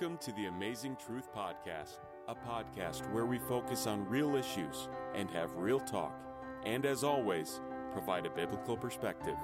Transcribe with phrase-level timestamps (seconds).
[0.00, 5.30] Welcome to the Amazing Truth Podcast, a podcast where we focus on real issues and
[5.30, 6.18] have real talk,
[6.64, 7.60] and as always,
[7.92, 9.36] provide a biblical perspective.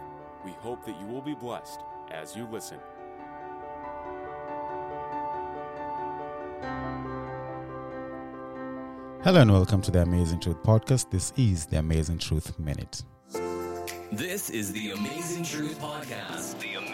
[0.46, 1.80] We hope that you will be blessed
[2.10, 2.78] as you listen.
[9.24, 11.10] Hello and welcome to the Amazing Truth Podcast.
[11.10, 13.02] This is the Amazing Truth Minute.
[14.10, 16.58] This is the Amazing Truth Podcast.
[16.60, 16.85] The Amazing Truth Podcast.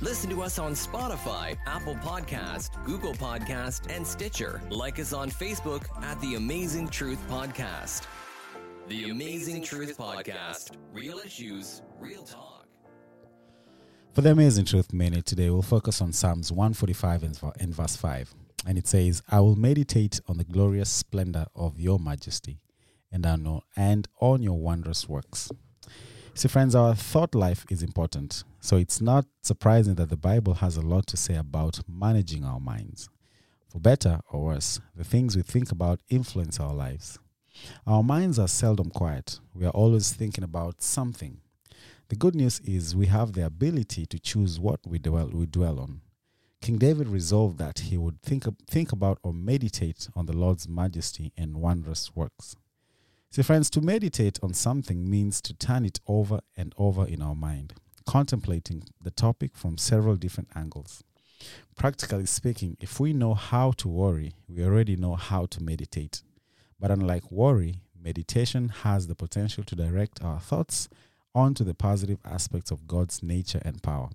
[0.00, 4.60] Listen to us on Spotify, Apple Podcast, Google Podcast, and Stitcher.
[4.70, 8.02] Like us on Facebook at the Amazing Truth Podcast.
[8.88, 10.72] The Amazing Truth Podcast.
[10.92, 12.66] Real issues, real talk.
[14.12, 17.22] For the Amazing Truth Minute today, we'll focus on Psalms 145
[17.60, 18.34] and verse 5.
[18.66, 22.60] And it says, I will meditate on the glorious splendor of your majesty
[23.10, 25.50] and on, your- and on your wondrous works.
[26.36, 28.42] See, friends, our thought life is important.
[28.58, 32.58] So it's not surprising that the Bible has a lot to say about managing our
[32.58, 33.08] minds.
[33.68, 37.20] For better or worse, the things we think about influence our lives.
[37.86, 39.38] Our minds are seldom quiet.
[39.54, 41.38] We are always thinking about something.
[42.08, 45.78] The good news is we have the ability to choose what we dwell, we dwell
[45.78, 46.00] on.
[46.60, 51.32] King David resolved that he would think, think about or meditate on the Lord's majesty
[51.36, 52.56] and wondrous works.
[53.34, 57.34] See, friends, to meditate on something means to turn it over and over in our
[57.34, 57.72] mind,
[58.06, 61.02] contemplating the topic from several different angles.
[61.74, 66.22] Practically speaking, if we know how to worry, we already know how to meditate.
[66.78, 70.88] But unlike worry, meditation has the potential to direct our thoughts
[71.34, 74.10] onto the positive aspects of God's nature and power.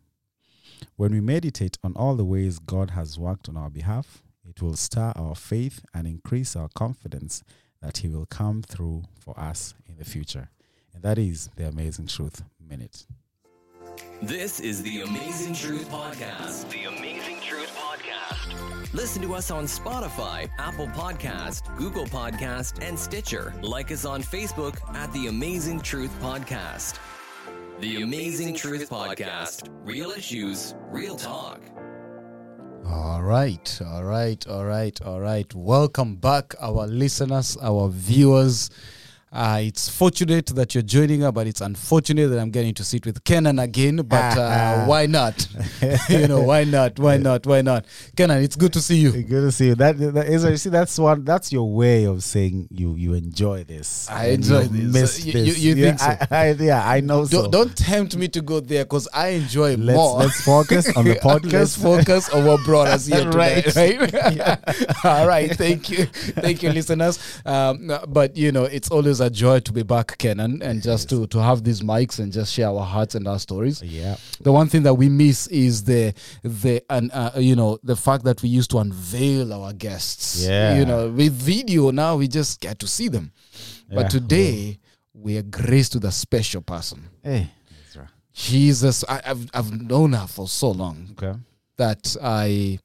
[0.95, 4.77] When we meditate on all the ways God has worked on our behalf, it will
[4.77, 7.43] stir our faith and increase our confidence
[7.81, 10.49] that He will come through for us in the future.
[10.93, 13.05] And that is the Amazing Truth Minute.
[14.21, 16.69] This is the Amazing Truth Podcast.
[16.69, 18.93] The Amazing Truth Podcast.
[18.93, 23.53] Listen to us on Spotify, Apple Podcast, Google Podcast, and Stitcher.
[23.61, 26.97] Like us on Facebook at the Amazing Truth Podcast.
[27.79, 29.69] The Amazing Truth Podcast.
[29.85, 31.61] Real issues, real talk.
[32.91, 35.53] All right, all right, all right, all right.
[35.53, 38.71] Welcome back, our listeners, our viewers.
[39.31, 43.05] Uh, it's fortunate that you're joining us, but it's unfortunate that I'm getting to sit
[43.05, 43.97] with Kenan again.
[43.97, 45.47] But uh, why not?
[46.09, 46.97] you know, why not?
[46.97, 47.45] Why not?
[47.45, 47.85] Why not?
[48.17, 49.11] Kenan, it's good to see you.
[49.11, 49.75] Good to see you.
[49.75, 51.23] That, that is, you see, that's one.
[51.25, 54.09] That's your way of saying you you enjoy this.
[54.09, 55.23] I enjoy you this.
[55.23, 55.59] You- you- this.
[55.59, 56.27] you yeah, think so?
[56.31, 57.25] I, I, yeah, I know.
[57.25, 57.43] so.
[57.43, 60.17] Don't, don't tempt me to go there because I enjoy let's more.
[60.19, 61.53] let's focus on the podcast.
[61.53, 64.13] Let's focus on what brought us here today, Right.
[64.13, 65.05] right?
[65.05, 65.51] All right.
[65.55, 66.05] Thank you.
[66.05, 67.19] Thank you, listeners.
[67.45, 71.27] Um, but, you know, it's always a joy to be back, Kenan, and just to,
[71.27, 73.81] to have these mics and just share our hearts and our stories.
[73.81, 74.15] Yeah.
[74.41, 76.13] The one thing that we miss is the
[76.43, 80.45] the and uh, you know the fact that we used to unveil our guests.
[80.45, 80.77] Yeah.
[80.77, 83.31] You know, with video now we just get to see them.
[83.89, 83.95] Yeah.
[83.95, 84.79] But today
[85.13, 87.09] we are graced with a special person.
[87.23, 87.51] Hey.
[88.31, 91.37] Jesus, I, I've I've known her for so long Okay.
[91.75, 92.79] that I,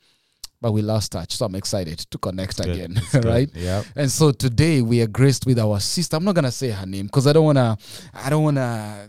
[0.65, 1.37] but we lost touch.
[1.37, 2.71] So I'm excited to connect Good.
[2.71, 3.51] again, right?
[3.55, 3.83] Yeah.
[3.95, 6.17] And so today we are graced with our sister.
[6.17, 7.77] I'm not gonna say her name because I don't wanna.
[8.15, 9.07] I don't wanna.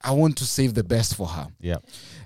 [0.00, 1.48] I want to save the best for her.
[1.58, 1.78] Yeah.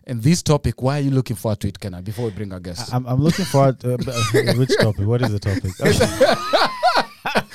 [0.07, 2.03] And this topic, why are you looking forward to it, Kenna?
[2.03, 3.81] Before we bring our guests, I'm, I'm looking forward.
[3.81, 5.07] To, uh, which topic?
[5.07, 5.73] What is the topic?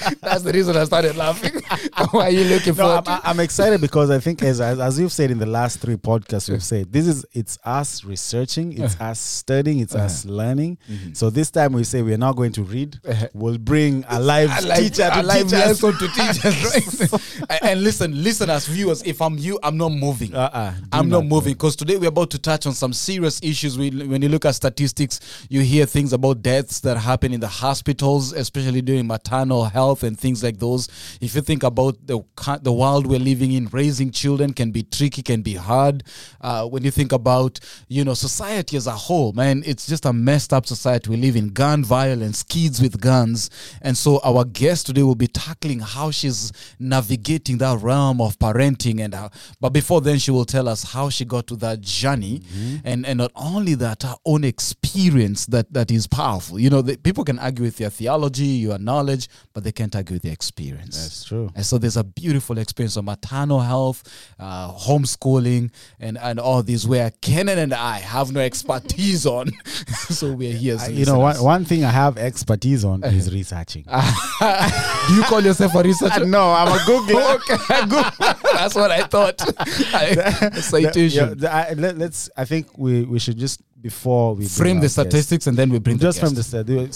[0.22, 1.62] that's the reason I started laughing.
[2.12, 3.08] why are you looking No, forward?
[3.08, 5.96] I'm, I'm excited because I think, as, as as you've said in the last three
[5.96, 9.12] podcasts, we've said this is it's us researching, it's uh-huh.
[9.12, 10.34] us studying, it's us uh-huh.
[10.34, 10.78] learning.
[10.90, 11.14] Mm-hmm.
[11.14, 13.00] So this time we say we are not going to read.
[13.08, 13.28] Uh-huh.
[13.34, 15.80] We'll bring a live teacher to like teach us.
[15.80, 17.64] to teach us, right?
[17.64, 20.36] and listen, listen, as viewers, if I'm you, I'm not moving.
[20.36, 23.78] Uh-uh, I'm not, not moving because today we're about to touch on some serious issues.
[23.78, 27.48] We, when you look at statistics, you hear things about deaths that happen in the
[27.48, 30.88] hospitals, especially during maternal health and things like those.
[31.22, 32.20] If you think about the
[32.62, 36.04] the world we're living in, raising children can be tricky, can be hard.
[36.42, 40.14] Uh, when you think about you know society as a whole, man, it's just a
[40.14, 41.50] messed up society we live in.
[41.50, 43.50] Gun violence, kids with guns,
[43.82, 49.02] and so our guest today will be tackling how she's navigating that realm of parenting
[49.02, 49.30] and how,
[49.60, 52.42] but before then she will tell us how she got to that journey
[52.84, 56.98] and and not only that her own experience that that is powerful you know the,
[56.98, 61.26] people can argue with your theology your knowledge but they can't argue their experience That's
[61.26, 61.52] true.
[61.56, 64.04] and so there's a beautiful experience of maternal health,
[64.40, 69.52] uh, homeschooling, and, and all these where Kenan and I have no expertise on.
[70.10, 70.78] so we're here.
[70.78, 73.84] Uh, you know, one, one thing I have expertise on is researching.
[75.08, 76.26] Do you call yourself a researcher?
[76.26, 77.36] no, I'm a Googler.
[77.36, 78.06] okay, good.
[78.56, 79.40] That's what I thought.
[79.94, 80.16] I-
[80.50, 81.30] The- Citation.
[81.30, 84.90] yeah, the- I, let, us I think we, we should just before we Frame the
[84.90, 84.96] guest.
[85.00, 86.44] statistics and then we bring just the from the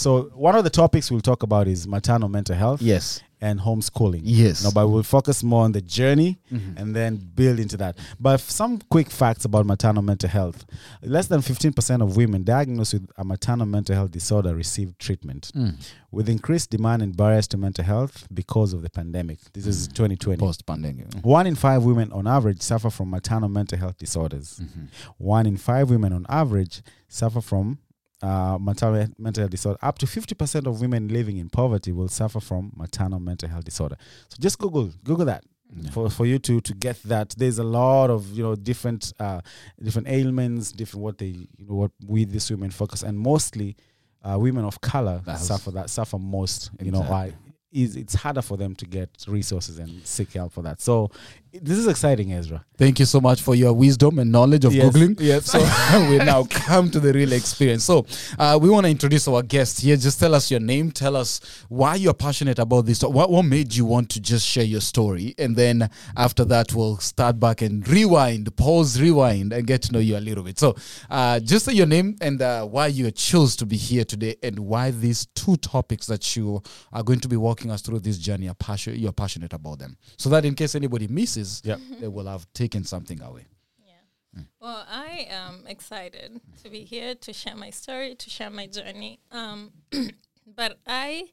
[0.05, 0.09] so
[0.47, 3.05] one of the topics we'll talk about is maternal mental health Yes.
[3.41, 4.21] And homeschooling.
[4.23, 4.63] Yes.
[4.63, 6.77] No, but we'll focus more on the journey Mhm.
[6.79, 7.97] and then build into that.
[8.19, 10.65] But some quick facts about maternal mental health:
[11.01, 15.51] less than fifteen percent of women diagnosed with a maternal mental health disorder receive treatment.
[15.55, 15.75] Mm.
[16.11, 20.39] With increased demand and barriers to mental health because of the pandemic, this is 2020.
[20.39, 21.05] Post pandemic.
[21.21, 24.59] One in five women on average suffer from maternal mental health disorders.
[24.61, 24.85] Mm-hmm.
[25.17, 27.77] One in five women on average suffer from
[28.21, 29.77] uh, maternal mental health disorder.
[29.81, 33.95] Up to 50% of women living in poverty will suffer from maternal mental health disorder.
[34.29, 35.43] So just Google, Google that.
[35.91, 39.41] For, for you to to get that there's a lot of you know different uh
[39.79, 43.75] different ailments different what they you know what we these women focus and mostly
[44.23, 47.33] uh, women of color That's- suffer that suffer most you know why
[47.71, 51.11] is it's harder for them to get resources and seek help for that so
[51.53, 54.85] this is exciting Ezra Thank you so much for your wisdom and knowledge of Yes,
[54.95, 55.17] Googling.
[55.19, 55.47] yes.
[55.47, 55.59] So
[56.09, 57.83] we now come to the real experience.
[57.83, 58.05] So
[58.37, 59.97] uh, we want to introduce our guest here.
[59.97, 60.91] Just tell us your name.
[60.91, 63.03] Tell us why you're passionate about this.
[63.03, 65.35] What, what made you want to just share your story?
[65.37, 69.99] And then after that, we'll start back and rewind, pause, rewind, and get to know
[69.99, 70.57] you a little bit.
[70.57, 70.77] So
[71.09, 74.57] uh, just say your name and uh, why you chose to be here today and
[74.57, 76.63] why these two topics that you
[76.93, 79.97] are going to be walking us through this journey are passion, you're passionate about them.
[80.17, 81.79] So that in case anybody misses, Yep.
[81.99, 83.45] they will have taken something away.
[83.85, 84.43] Yeah.
[84.59, 89.19] Well, I am excited to be here to share my story, to share my journey.
[89.31, 89.71] Um,
[90.45, 91.29] but I,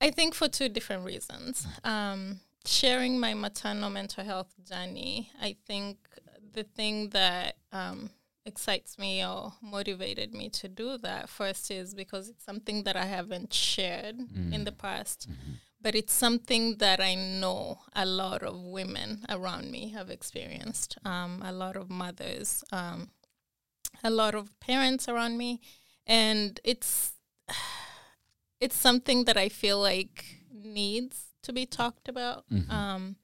[0.00, 1.66] I think for two different reasons.
[1.84, 5.96] Um, sharing my maternal mental health journey, I think
[6.52, 8.10] the thing that um,
[8.44, 13.04] excites me or motivated me to do that first is because it's something that I
[13.04, 14.16] haven't shared
[14.52, 15.28] in the past
[15.80, 20.98] but it's something that I know a lot of women around me have experienced.
[21.04, 23.10] Um, a lot of mothers, um,
[24.04, 25.60] a lot of parents around me,
[26.06, 27.14] and it's
[28.60, 32.44] it's something that I feel like needs to be talked about.
[32.70, 33.16] Um,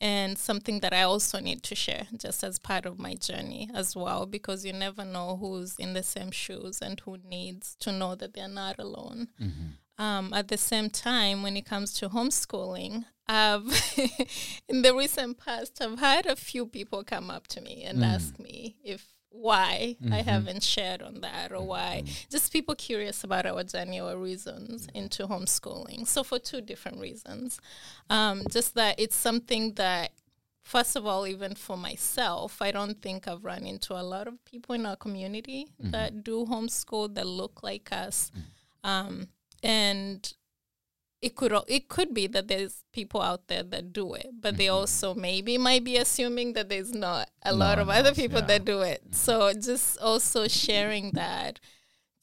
[0.00, 3.96] and something that I also need to share just as part of my journey as
[3.96, 8.14] well, because you never know who's in the same shoes and who needs to know
[8.16, 9.28] that they're not alone.
[9.98, 13.64] Um, at the same time, when it comes to homeschooling, I've
[14.68, 18.38] in the recent past, I've had a few people come up to me and ask
[18.38, 22.04] me if why I haven't shared on that or why.
[22.30, 26.06] Just people curious about our journey or reasons into homeschooling.
[26.06, 27.60] So for two different reasons,
[28.08, 30.12] um, just that it's something that
[30.62, 34.42] first of all, even for myself, I don't think I've run into a lot of
[34.44, 38.30] people in our community that do homeschool that look like us.
[38.84, 39.28] Um,
[39.64, 40.32] and
[41.22, 44.66] it could it could be that there's people out there that do it, but they
[44.66, 44.74] mm-hmm.
[44.74, 48.82] also maybe might be assuming that there's not a lot of other people that do
[48.82, 49.00] it.
[49.02, 49.14] Mm-hmm.
[49.14, 51.60] So just also sharing that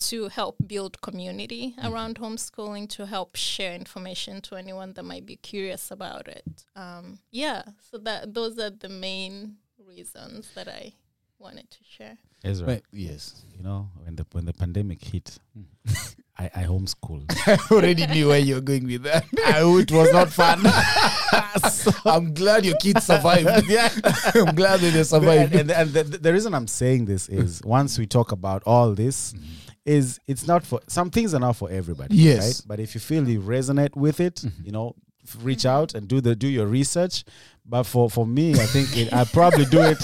[0.02, 1.92] to help build community mm-hmm.
[1.92, 6.66] around homeschooling, to help share information to anyone that might be curious about it.
[6.76, 10.94] Um, yeah, so that those are the main reasons that I
[11.42, 12.18] wanted to share.
[12.44, 12.84] Ezra Right.
[12.92, 13.44] Yes.
[13.58, 16.16] you know when the when the pandemic hit mm.
[16.38, 19.26] I, I homeschooled I already knew where you were going with that.
[19.46, 20.62] I, oh, it was not fun.
[22.06, 23.68] I'm glad your kids survived.
[23.68, 23.90] yeah
[24.34, 25.54] I'm glad that they survived.
[25.54, 28.94] and, and, and the, the reason I'm saying this is once we talk about all
[28.94, 29.46] this, mm-hmm.
[29.86, 32.16] is it's not for some things are not for everybody.
[32.16, 32.40] Yes.
[32.40, 32.68] Right?
[32.68, 34.66] But if you feel you resonate with it, mm-hmm.
[34.66, 34.96] you know,
[35.28, 37.24] f- reach out and do the do your research.
[37.66, 40.04] But for for me, I think it, I probably do it.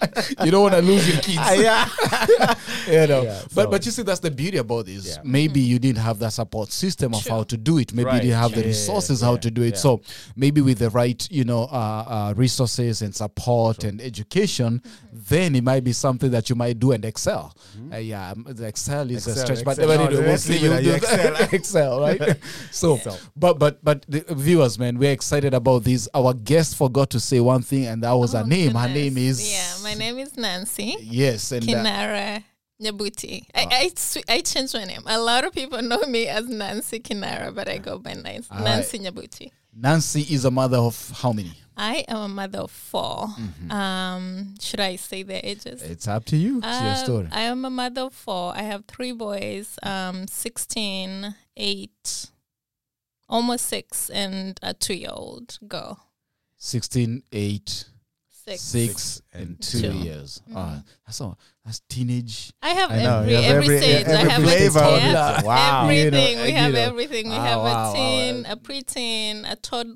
[0.44, 1.36] you don't want to lose your kids.
[1.62, 1.88] yeah.
[2.86, 3.22] you know.
[3.22, 5.06] Yeah, but so- but you see, that's the beauty about this.
[5.06, 5.16] Yeah.
[5.24, 7.32] Maybe you didn't have that support system of Sure.
[7.32, 7.92] how to do it.
[7.92, 8.14] Maybe Right.
[8.16, 9.70] you didn't have the resources yeah, how to do it.
[9.74, 9.76] yeah.
[9.80, 10.00] So
[10.36, 15.62] maybe with the right, you know, uh, uh, resources and support and education, then it
[15.64, 17.54] might be something that you might do and excel.
[17.92, 19.86] Uh, yeah, um, the excel is a stretch, but excel.
[19.88, 21.36] but No, anyway, let's mostly you do excel.
[21.52, 22.36] excel, right?
[22.70, 22.98] so,
[23.36, 26.08] but but but the viewers, man, we're excited about this.
[26.14, 28.74] Our guest forgot to say one thing, and that was her Oh, name.
[28.74, 29.74] Her name is yeah.
[29.90, 30.94] My name is Nancy.
[31.00, 32.44] yes, and uh, Kinara
[32.80, 33.44] Nyabuti.
[33.52, 35.02] I, I, sw- I changed my name.
[35.04, 38.62] A lot of people know me as Nancy Kinara, but I go by Nancy, All
[38.62, 39.50] Nancy Nyabuti.
[39.74, 41.54] Nancy is a mother of how many?
[41.76, 43.70] I am a mother of 4 Mm-hmm.
[43.72, 45.82] Um, should I say their ages?
[45.82, 46.58] It's up to you.
[46.58, 47.28] It's your Um, story.
[47.32, 48.52] I am a mother of four.
[48.54, 52.26] I have three boys, um, 16, 8,
[53.28, 55.98] almost 6, and a two year old girl.
[56.58, 57.84] 16, 8,
[58.58, 59.02] 6.
[59.02, 59.92] 6, and 2 Two.
[59.98, 60.42] years.
[60.54, 61.38] Ah, that's all.
[61.64, 62.52] That's teenage.
[62.62, 64.06] I have I every you have every, every- stage.
[64.06, 65.44] I have flavor a teen, that.
[65.44, 65.82] Wow.
[65.84, 66.04] everything.
[66.30, 66.80] You know, we have know.
[66.80, 67.28] everything.
[67.28, 68.52] We Ah, have wow, a teen, wow.
[68.52, 69.86] a preteen, a tod-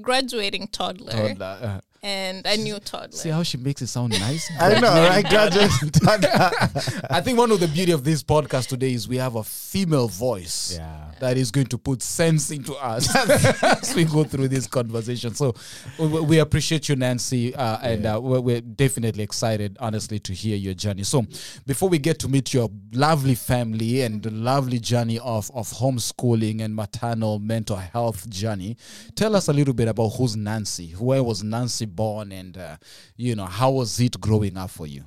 [0.00, 1.80] graduating toddler, Toddler.
[2.04, 3.16] And a new toddler.
[3.16, 4.46] See how she makes it sound nice?
[4.60, 5.26] I know, right?
[5.26, 5.70] Graduate.
[7.10, 10.08] I think one of the beauty of this podcast today is we have a female
[10.08, 11.12] voice Yeah.
[11.20, 13.08] that is going to put sense into us
[13.62, 15.34] as we go through this conversation.
[15.34, 15.54] So
[15.98, 20.56] we, we appreciate you, Nancy, uh, and uh, we're, we're definitely excited, honestly, to hear
[20.58, 21.04] your journey.
[21.04, 21.24] So
[21.66, 26.60] before we get to meet your lovely family and the lovely journey of, of homeschooling
[26.60, 28.76] and maternal mental health journey,
[29.14, 30.90] tell us a little bit about who's Nancy.
[30.90, 32.76] Where was Nancy born, and uh,
[33.16, 35.04] you know how was it growing up for you?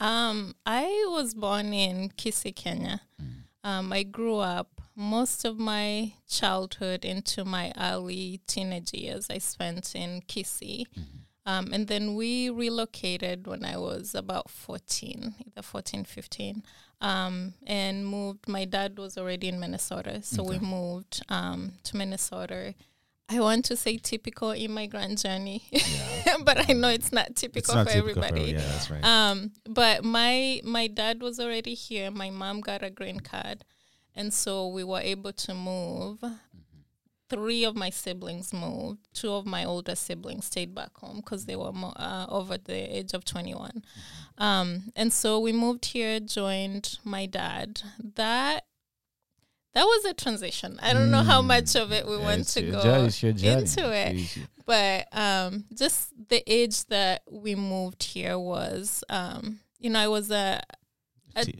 [0.00, 3.00] Um, I was born in Kisii, Kenya.
[3.62, 9.28] Um, I grew up most of my childhood into my early teenage years.
[9.30, 10.86] I spent in Kisii.
[11.46, 16.62] Um, and then we relocated when I was about 14, either 14, 15,
[17.02, 18.48] um, and moved.
[18.48, 22.74] My dad was already in Minnesota, so we moved um, to Minnesota.
[23.28, 25.62] I want to say typical immigrant journey,
[26.44, 28.52] but I know it's not It's typical not for typical for everybody.
[28.52, 29.02] yeah, that's right.
[29.04, 32.10] Um, but my my dad was already here.
[32.10, 33.64] My mom got a green card,
[34.14, 36.22] and so we were able to move.
[37.30, 38.98] Three of my siblings moved.
[39.14, 42.74] Two of my older siblings stayed back home because they were mo- uh, over the
[42.98, 43.82] age of twenty one.
[44.36, 47.80] Um, and so we moved here, joined my dad.
[48.16, 48.64] That
[49.74, 50.78] that was a transition.
[50.82, 55.64] I don't know how much of it we want to go into it but um,
[55.74, 60.62] just the age that we moved here was, um, you know, I was a,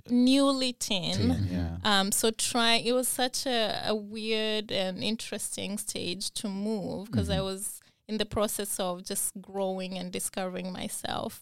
[0.09, 1.15] newly teen.
[1.15, 1.77] Teen, yeah.
[1.85, 7.29] Um, so trying, it was such a, a weird and interesting stage to move because
[7.29, 11.41] I was in the process of just growing and discovering myself.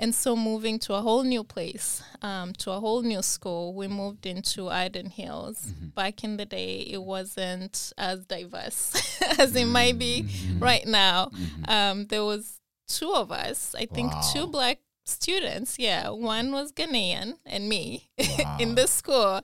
[0.00, 3.88] And so moving to a whole new place, um, to a whole new school, we
[3.88, 5.72] moved into Arden Hills.
[5.94, 8.94] Back in the day, it wasn't as diverse
[9.38, 10.24] as it might be
[10.60, 11.32] right now.
[11.66, 15.80] Um, there was two of us, I think two black students.
[15.80, 18.10] Yeah, one was Ghanaian and me
[18.60, 19.40] in the school.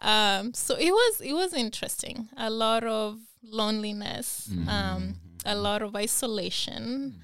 [0.00, 2.28] Um, so it was it was interesting.
[2.36, 5.14] A lot of loneliness, um,
[5.46, 7.22] a lot of isolation,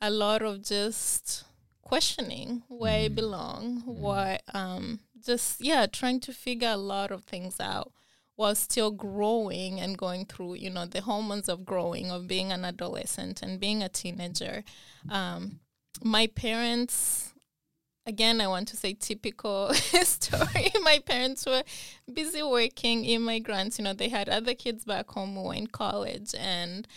[0.00, 1.44] a lot of just
[1.86, 7.60] questioning where I belong, what um, just yeah, trying to figure a lot of things
[7.60, 7.92] out
[8.34, 12.64] while still growing and going through, you know, the hormones of growing, of being an
[12.64, 14.64] adolescent and being a teenager.
[15.08, 15.60] Um,
[16.02, 17.32] my parents,
[18.04, 20.72] again, I want to say typical story.
[20.82, 21.62] my parents were
[22.12, 26.34] busy working, immigrants, you know, they had other kids back home who were in college
[26.36, 26.88] and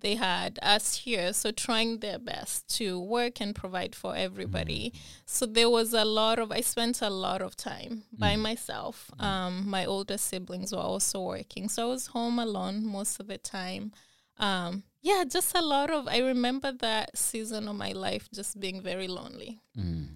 [0.00, 4.92] they had us here, so trying their best to work and provide for everybody.
[5.26, 9.10] So there was a lot of, I spent a lot of time by myself.
[9.18, 13.38] Um, my older siblings were also working, so I was home alone most of the
[13.38, 13.92] time.
[14.38, 18.80] Um, yeah, just a lot of, I remember that season of my life just being
[18.80, 19.60] very lonely.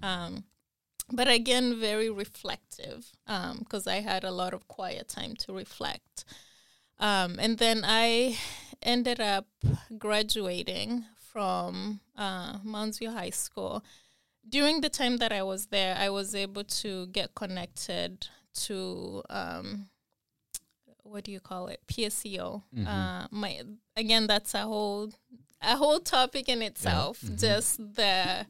[0.03, 0.45] Um,
[1.11, 3.13] but again, very reflective
[3.59, 6.25] because I had a lot of quiet time to reflect.
[7.03, 8.39] Um, and then I
[8.81, 9.47] ended up
[9.99, 13.83] graduating from uh, Mounds View High School.
[14.49, 18.29] During the time that I was there, I was able to get connected
[18.67, 19.89] to um,
[21.03, 21.81] what do you call it?
[21.89, 22.63] PSEO.
[22.87, 23.63] Uh, my
[23.97, 25.11] again, that's a whole
[25.61, 27.19] a whole topic in itself.
[27.37, 28.47] Just the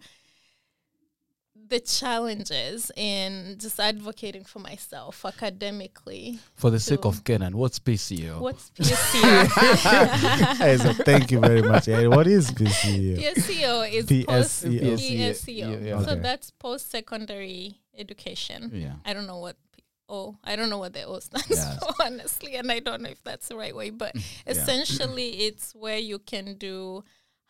[1.73, 6.38] the challenges in just advocating for myself academically.
[6.55, 8.38] For the sake of Kenan, what's PCO?
[8.41, 10.57] What's PSEO?
[10.59, 11.88] Hey, so thank you very much.
[11.88, 13.17] Yeah, what is PCU?
[13.19, 14.26] PSEO is PSEO.
[14.26, 15.31] post PSEO.
[15.31, 15.87] PSEO.
[15.87, 16.21] Yeah, So okay.
[16.21, 18.71] that's post secondary education.
[18.75, 18.93] Yeah.
[19.07, 20.37] I don't know what P- O.
[20.45, 21.79] I don't know what the O stands Yes.
[21.79, 23.88] for honestly, and I don't know if that's the right way.
[23.91, 24.14] But
[24.47, 27.02] essentially, it's where you can do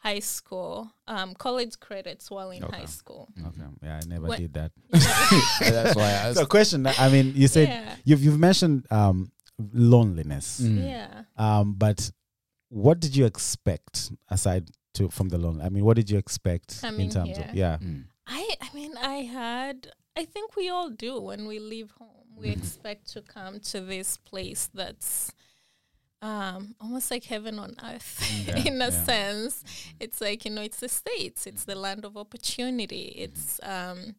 [0.03, 3.29] high school, um, college credits while in high school.
[3.49, 3.63] Okay.
[3.83, 4.73] Yeah, I never What- did that.
[5.61, 6.39] That's why I asked.
[6.39, 6.87] So, question.
[6.87, 7.95] I mean, you said Yeah.
[8.05, 9.31] you've you've mentioned um,
[9.73, 10.85] loneliness, Mm.
[10.85, 11.25] Yeah.
[11.37, 12.11] um, but
[12.69, 15.65] what did you expect aside to from the lonely?
[15.65, 17.79] I mean, what did you expect in Coming terms of yeah?
[17.81, 18.05] Mm.
[18.27, 22.09] I I mean I had I think we all do when we leave home.
[22.37, 25.33] We expect to come to this place that's
[26.23, 28.91] um almost like heaven on earth Yeah, in a yeah.
[28.91, 29.65] sense.
[30.01, 33.15] It's like, you know, it's the States, it's the land of opportunity.
[33.19, 34.17] It's um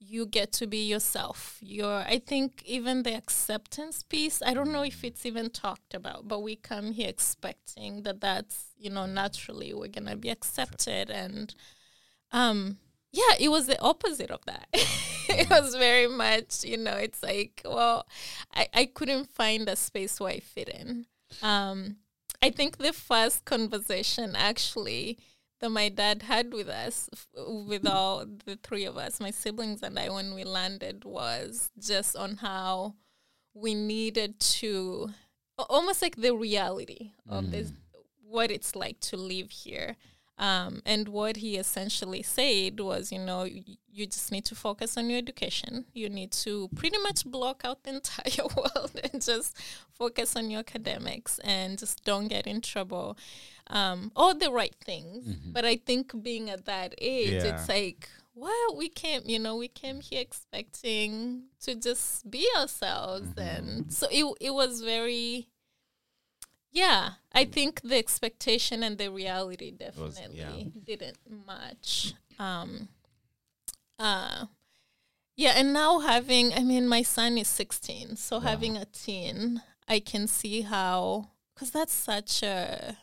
[0.00, 1.58] you get to be yourself.
[1.62, 6.28] You're I think even the acceptance piece, I don't know if it's even talked about,
[6.28, 11.10] but we come here expecting that that's, you know, naturally we're going to be accepted
[11.10, 11.54] and
[12.32, 12.78] um
[13.12, 17.62] yeah it was the opposite of that it was very much you know it's like
[17.64, 18.06] well
[18.54, 21.06] I, I couldn't find a space where i fit in
[21.42, 21.96] um
[22.42, 25.18] i think the first conversation actually
[25.60, 29.98] that my dad had with us, with all the three of us, my siblings and
[29.98, 32.96] I, when we landed, was just on how
[33.54, 35.10] we needed to
[35.56, 37.72] almost like the reality of this,
[38.28, 39.96] what it's like to live here.
[40.36, 45.08] Um, and what he essentially said was, you know, you just need to focus on
[45.08, 45.84] your education.
[45.94, 49.56] You need to pretty much block out the entire world and just
[49.92, 53.16] focus on your academics and just don't get in trouble.
[53.68, 55.24] Um, all the right things.
[55.52, 57.54] But I think being at that age, Yeah.
[57.54, 63.28] it's like, well, we came, you know, we came here expecting to just be ourselves.
[63.36, 65.48] And so it, it was very,
[66.74, 70.38] yeah, I think the expectation and the reality was- definitely
[70.74, 70.80] yeah.
[70.84, 72.12] didn't match.
[72.38, 72.88] Um,
[73.98, 74.46] uh,
[75.36, 80.00] yeah, and now having, I mean, my son is 16, so having a teen, I
[80.00, 82.96] can see how, because that's such a,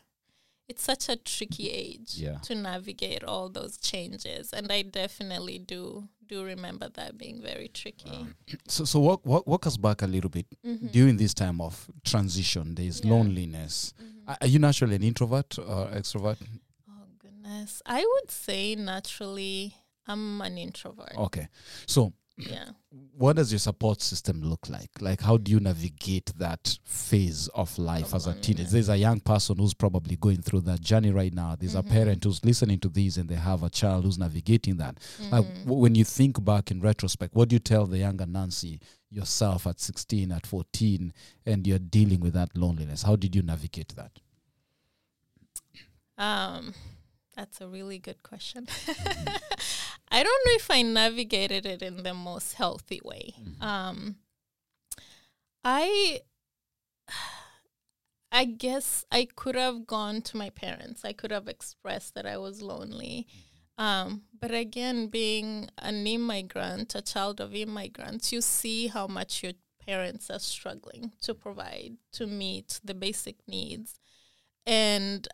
[0.68, 2.38] it's such a tricky age Yeah.
[2.44, 8.26] to navigate all those changes, and I definitely do do remember that being very tricky.
[8.68, 10.46] So, so walk, walk, walk us back a little bit
[10.92, 12.76] during this time of transition.
[12.76, 13.08] There is Mm-hmm.
[13.10, 13.16] Yeah.
[13.18, 13.94] loneliness.
[14.28, 16.38] Are- Are you naturally an introvert or extrovert?
[16.90, 19.76] Oh goodness, I would say naturally
[20.08, 21.16] I'm an introvert.
[21.18, 21.48] Okay.
[21.86, 22.70] So, Yeah.
[23.18, 24.90] what does your support system look like?
[25.00, 28.70] Like, how do you navigate that phase of life as a teenager?
[28.70, 31.56] There's a young person who's probably going through that journey right now.
[31.56, 31.92] There's a mm-hmm.
[31.92, 34.98] parent who's listening to these and they have a child who's navigating that.
[35.30, 35.64] Like, mm-hmm.
[35.64, 39.68] w- when you think back in retrospect, what do you tell the younger Nancy yourself
[39.68, 41.14] at 16, at 14,
[41.46, 43.04] and you're dealing with that loneliness?
[43.04, 44.20] How did you navigate that?
[46.18, 46.74] Um,
[47.36, 48.68] that's a really good question.
[49.02, 49.91] Mm-hmm.
[50.12, 53.34] I don't know if I navigated it in the most healthy way.
[53.62, 54.18] Um,
[55.64, 56.20] I,
[58.32, 61.06] I guess I could have gone to my parents.
[61.06, 63.28] I could have expressed that I was lonely.
[63.78, 69.54] Um, but again, being an immigrant, a child of immigrants, you see how much your
[69.86, 74.00] parents are struggling to provide, to meet the basic needs.
[74.66, 75.28] And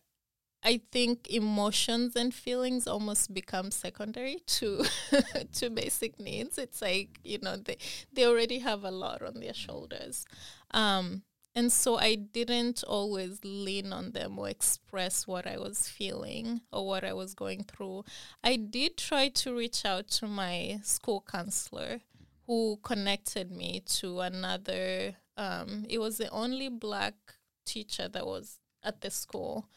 [0.64, 4.86] I think emotions and feelings almost become secondary to
[5.54, 6.58] to basic needs.
[6.58, 7.78] It's like you know they
[8.12, 10.26] they already have a lot on their shoulders,
[10.72, 11.24] um,
[11.56, 16.86] and so I didn't always lean on them or express what I was feeling or
[16.86, 18.06] what I was going through.
[18.44, 22.02] I did try to reach out to my school counselor,
[22.46, 25.16] who connected me to another.
[25.36, 27.16] Um, it was the only black
[27.66, 29.68] teacher that was at the school.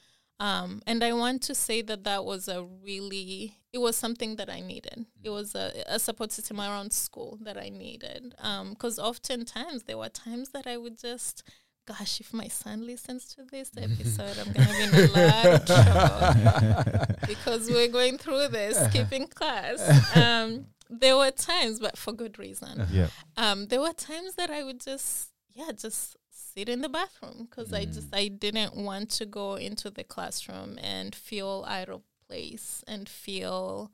[0.41, 4.49] Um, and I want to say that that was a really, it was something that
[4.49, 5.05] I needed.
[5.23, 8.35] It was a, a support system around school that I needed.
[8.71, 11.43] Because oftentimes there were times that I would just,
[11.87, 15.47] gosh, if my son listens to this episode, I'm going to be in a lot
[15.47, 15.67] of
[16.97, 20.17] trouble because we're going through this, skipping class.
[20.17, 23.07] Um, there were times, but for good reason yeah.
[23.37, 26.17] um, there were times that I would just, yeah, just
[26.61, 30.79] sit in the bathroom because I just I didn't want to go into the classroom
[30.83, 33.91] and feel out of place and feel,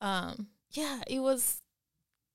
[0.00, 1.60] um, yeah, it was.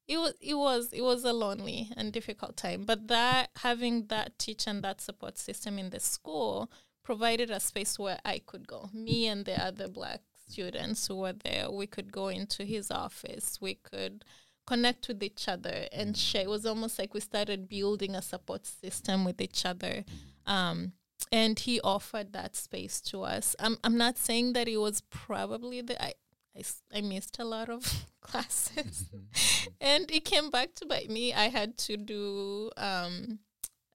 [0.07, 4.39] It was it was it was a lonely and difficult time, but that having that
[4.39, 6.71] teacher and that support system in the school
[7.03, 8.89] provided a space where I could go.
[8.91, 13.59] Me and the other black students who were there, we could go into his office.
[13.61, 14.25] We could
[14.69, 16.43] connect with each other and share.
[16.43, 20.05] It was almost like we started building a support system with each other.
[20.45, 20.93] Um,
[21.31, 23.55] and he offered that space to us.
[23.59, 26.13] I'm, I'm not saying that it was probably the, I
[26.93, 27.83] I missed a lot of
[28.21, 29.09] classes
[29.79, 31.33] and it came back to bite me.
[31.33, 33.39] I had to do, um,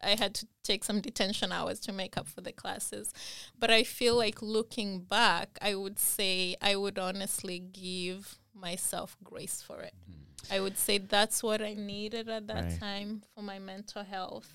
[0.05, 3.13] I had to take some detention hours to make up for the classes.
[3.59, 9.63] But I feel like looking back, I would say I would honestly give myself grace
[9.63, 9.95] for it.
[10.51, 12.81] I would say that's what I needed at that Right.
[12.81, 14.55] time for my mental health.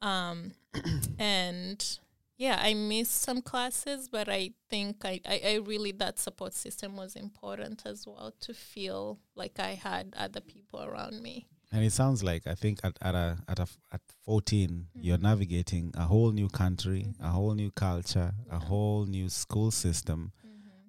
[0.00, 0.52] Um,
[1.18, 1.98] and
[2.36, 6.96] yeah, I missed some classes, but I think I, I, I really, that support system
[6.96, 11.46] was important as well to feel like I had other people around me.
[11.70, 15.92] And it sounds like I think at at a, at a, at 14 you're navigating
[15.96, 20.32] a whole new country, a whole new culture, a whole new school system.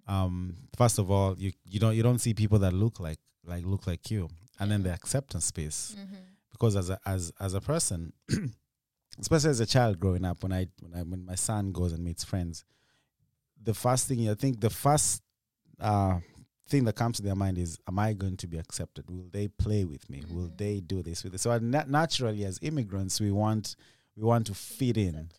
[0.07, 3.65] Um, first of all, you you don't you don't see people that look like like
[3.65, 5.95] look like you, and then the acceptance space.
[6.51, 8.13] Because as a as as a person,
[9.19, 12.03] especially as a child growing up, when I when I when my son goes and
[12.03, 12.63] meets friends,
[13.61, 15.21] the first thing I think the first
[15.79, 16.19] uh,
[16.69, 19.09] thing that comes to their mind is, "Am I going to be accepted?
[19.09, 20.23] Will they play with me?
[20.29, 20.57] Will mm-hmm.
[20.57, 23.75] they do this with it?" So na- naturally, as immigrants, we want
[24.15, 25.29] we want to fit in,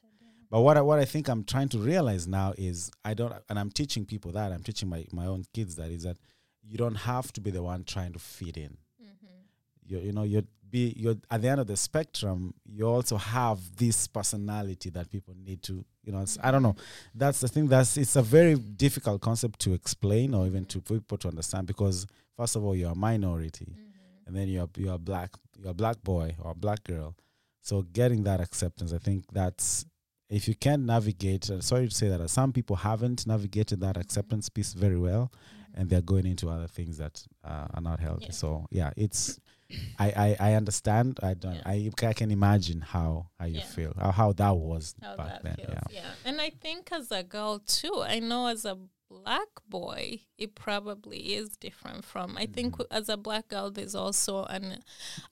[0.51, 3.59] But what I, what I think I'm trying to realize now is I don't, and
[3.59, 6.16] I'm teaching people that I'm teaching my my own kids that is that
[6.62, 8.77] you don't have to be the one trying to fit in.
[9.03, 9.27] Mm-hmm.
[9.87, 12.54] You you know you're be you're at the end of the spectrum.
[12.64, 16.20] You also have this personality that people need to you know.
[16.20, 16.76] It's, I don't know.
[17.14, 17.68] That's the thing.
[17.68, 22.06] That's it's a very difficult concept to explain or even to people to understand because
[22.37, 23.76] first of all you're a minority,
[24.26, 27.14] and then you're you're a black you're a black boy or a black girl.
[27.62, 29.85] So getting that acceptance, I think that's
[30.28, 31.50] if you can navigate.
[31.50, 35.30] Uh, sorry to say that uh, some people haven't navigated that acceptance piece very well,
[35.74, 38.26] and they're going into other things that uh, are not healthy.
[38.26, 38.33] Yeah.
[38.33, 39.38] So yeah, it's.
[39.98, 41.20] I, I, I understand.
[41.22, 41.54] I don't.
[41.54, 41.62] Yeah.
[41.66, 43.64] I, I can imagine how how you Yeah.
[43.64, 45.56] feel, how, how that was how back that then.
[45.56, 45.68] feels.
[45.90, 46.00] Yeah.
[46.02, 46.11] Yeah.
[46.24, 48.76] And I think as a girl too, I know as a
[49.09, 52.37] black boy, it probably is different from.
[52.38, 52.83] I think Mm-hmm.
[52.83, 54.78] w- as a black girl, there's also an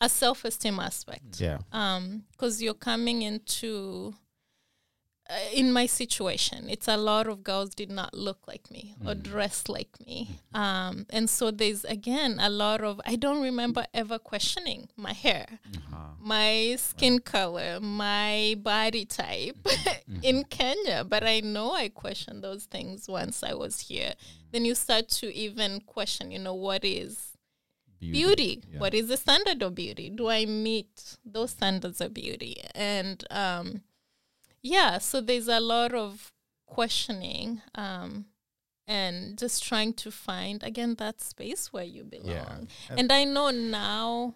[0.00, 1.40] a self esteem aspect.
[1.40, 1.58] Yeah.
[1.72, 4.14] Um, because you're coming into.
[5.30, 9.14] Uh, in my situation, it's a lot of girls did not look like me or
[9.14, 9.22] Mm.
[9.22, 14.18] dress like me, um, and so there's again a lot of I don't remember ever
[14.18, 15.96] questioning my hair Uh-huh.
[16.18, 19.56] my skin color, my body type
[20.22, 21.04] in Kenya.
[21.04, 24.14] But I know I questioned those things once I was here.
[24.52, 27.36] Then you start to even question, you know, what is
[28.00, 28.62] beauty?
[28.72, 28.78] yeah.
[28.80, 30.08] What is the standard of beauty?
[30.10, 32.62] Do I meet those standards of beauty?
[32.74, 33.82] And um,
[34.62, 36.32] yeah, so there's a lot of
[36.66, 37.62] questioning.
[37.74, 38.26] Um,
[38.86, 42.68] and just trying to find again that space where you belong.
[42.88, 42.96] Yeah.
[42.96, 44.34] And I know now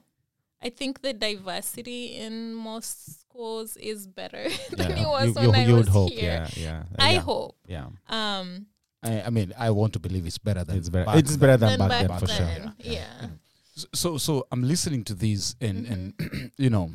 [0.62, 5.52] I think the diversity in most schools is better than it was you, when you,
[5.54, 6.11] I you was would hope.
[6.12, 6.46] here.
[6.54, 6.62] Yeah.
[6.64, 6.82] Yeah.
[6.98, 7.20] I yeah.
[7.20, 7.56] hope.
[7.66, 7.87] Yeah.
[8.11, 8.66] Um,
[9.02, 11.06] I, I mean, I want to believe it's better than It's better.
[11.06, 12.46] back It's better than then back, back then for sure.
[12.46, 13.26] then, yeah.
[13.94, 15.92] so so i'm listening to these and Mm-hmm.
[16.35, 16.90] and you know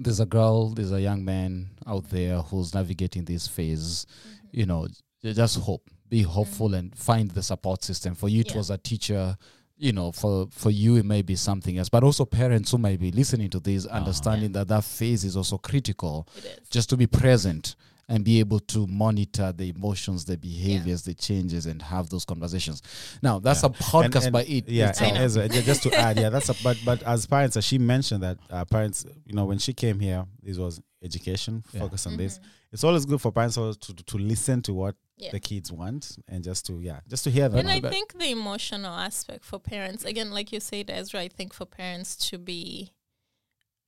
[0.00, 4.60] there's a girl there's a young man out there who's navigating this phase Mm-hmm.
[4.60, 4.86] you know
[5.22, 8.56] just hope be hopeful and find the support system for you it Yeah.
[8.58, 9.36] was a teacher
[9.78, 13.00] you know for for you it may be something else but also parents who might
[13.00, 16.68] be listening to this understanding that that phase is also critical It is.
[16.70, 17.76] just to be present
[18.08, 22.82] and be able to monitor the emotions, the behaviors, the changes, and have those conversations.
[23.22, 24.68] Now, that's a podcast And- and- by it.
[24.68, 25.36] Yeah, itself.
[25.36, 28.38] a- just to add, yeah, that's a but but as parents, as she mentioned that
[28.50, 31.80] uh, parents, you know, when she came here, this was education, Yeah.
[31.80, 32.38] focus on this.
[32.72, 35.30] It's always good for parents also to to listen to what Yeah.
[35.30, 37.60] the kids want and just to yeah, just to hear them.
[37.60, 41.52] And I think the emotional aspect for parents, again, like you said, Ezra, I think
[41.54, 42.92] for parents to be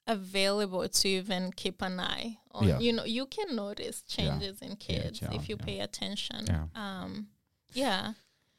[0.07, 2.79] available to even keep an eye on, Yeah.
[2.79, 5.65] you know, you can notice changes in kids yeah, if you yeah.
[5.65, 6.45] pay attention.
[6.47, 6.65] Yeah.
[6.75, 7.29] Um,
[7.73, 8.13] yeah.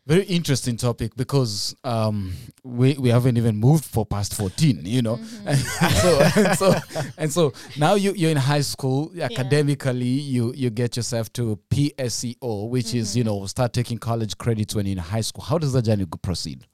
[0.08, 2.31] Very interesting topic because um,
[2.63, 5.15] we we haven't even moved for past fourteen, you know.
[5.47, 6.75] and so and so
[7.17, 9.12] and so now you you're in high school.
[9.19, 14.75] Academically, you you get yourself to PSEO, which is you know start taking college credits
[14.75, 15.43] when you're in high school.
[15.43, 16.67] How does that journey proceed?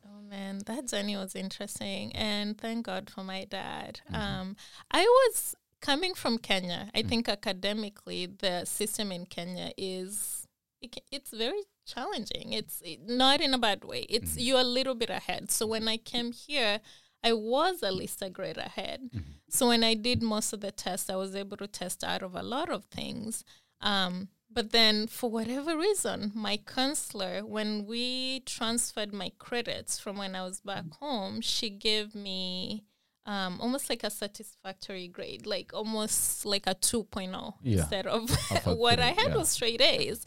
[0.63, 4.01] That journey was interesting, and thank God for my dad.
[4.11, 4.21] Mm-hmm.
[4.21, 4.55] Um,
[4.91, 6.87] I was coming from Kenya.
[6.87, 6.99] Mm.
[6.99, 10.47] I think academically, the system in Kenya is
[10.81, 12.53] it, it's very challenging.
[12.53, 14.05] It's it, not in a bad way.
[14.09, 14.39] It's Mm-hmm.
[14.39, 15.51] you're a little bit ahead.
[15.51, 16.79] So when I came here.
[17.23, 18.99] I was at least a grade ahead.
[19.13, 19.19] Mm-hmm.
[19.47, 22.33] So when I did most of the tests, I was able to test out of
[22.33, 23.43] a lot of things.
[23.79, 30.35] Um, but then, for whatever reason, my counselor, when we transferred my credits from when
[30.35, 32.83] I was back home, she gave me
[33.25, 37.79] um, almost like a satisfactory grade, like almost like a 2.0 Yeah.
[37.79, 38.29] instead of
[38.65, 39.37] what I had yeah.
[39.37, 40.25] was straight A's.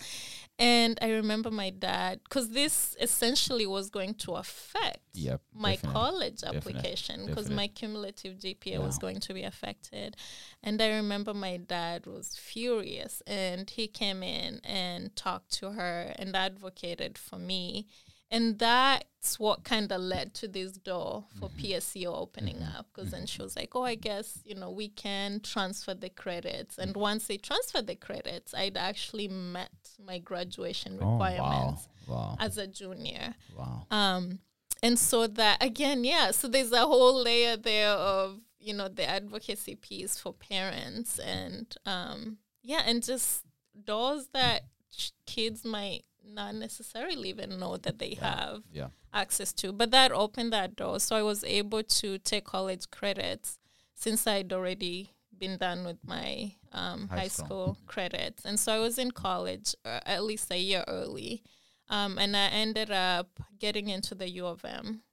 [0.57, 6.45] And I remember my dad, because this essentially was going to affect Yep, my college
[6.45, 10.17] application because my cumulative GPA was going to be affected.
[10.63, 16.15] And I remember my dad was furious and he came in and talked to her
[16.17, 17.89] and advocated for me.
[18.35, 23.27] And that's what kind of led to this door for PSEO opening up because then
[23.27, 26.77] she was like, oh, I guess, you know, we can transfer the credits.
[26.79, 29.71] And once they transferred the credits, I'd actually met
[30.05, 31.13] my graduation Oh, wow.
[31.13, 33.35] requirements Wow, as a junior.
[33.57, 33.87] wow.
[33.91, 34.41] Um,
[34.83, 36.31] and so that again, yeah.
[36.33, 41.75] So there's a whole layer there of you know the advocacy piece for parents, and
[41.87, 43.45] um, yeah, and just
[43.85, 48.89] doors that ch- kids might not necessarily even know that they have Yeah.
[49.13, 49.73] access to.
[49.73, 53.59] But that opened that door, so I was able to take college credits
[53.95, 57.47] since I'd already been done with my um, High high, school.
[57.75, 57.79] school.
[57.87, 61.45] credits, and so I was in college uh, at least a year early,
[61.89, 65.04] um, and I ended up getting into the U of M.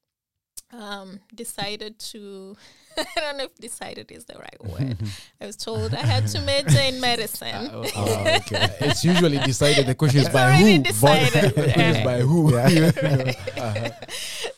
[0.74, 2.56] um, decided to,
[2.98, 4.98] I don't know if decided is the right word.
[5.42, 7.70] I was told I had to major in medicine.
[7.72, 8.68] Oh, okay.
[8.80, 9.86] it's usually decided.
[9.86, 10.78] The question is It's by who.
[10.84, 11.44] decided.
[11.44, 12.04] the question is Yeah.
[12.06, 12.52] by who.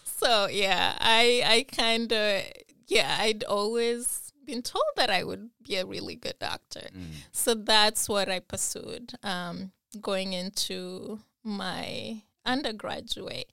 [0.06, 2.44] so yeah, I I kind of
[2.88, 6.90] yeah, I'd always been told that I would be a really good doctor.
[7.32, 9.72] So that's what I pursued um,
[10.02, 13.48] going into my undergraduate.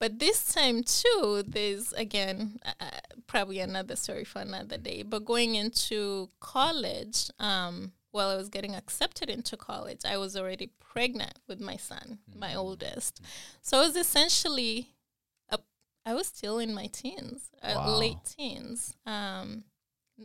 [0.00, 2.86] But this time too, there's again uh,
[3.26, 5.02] probably another story for another day.
[5.02, 10.70] But going into college, um, while I was getting accepted into college, I was already
[10.80, 13.20] pregnant with my son, my oldest.
[13.62, 14.88] So I was essentially,
[15.50, 15.58] a,
[16.04, 19.64] I was still in my teens, uh, late teens, um,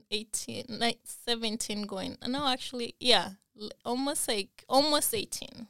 [0.09, 5.67] 18, like 17 going, no, actually, yeah, l- almost like, almost 18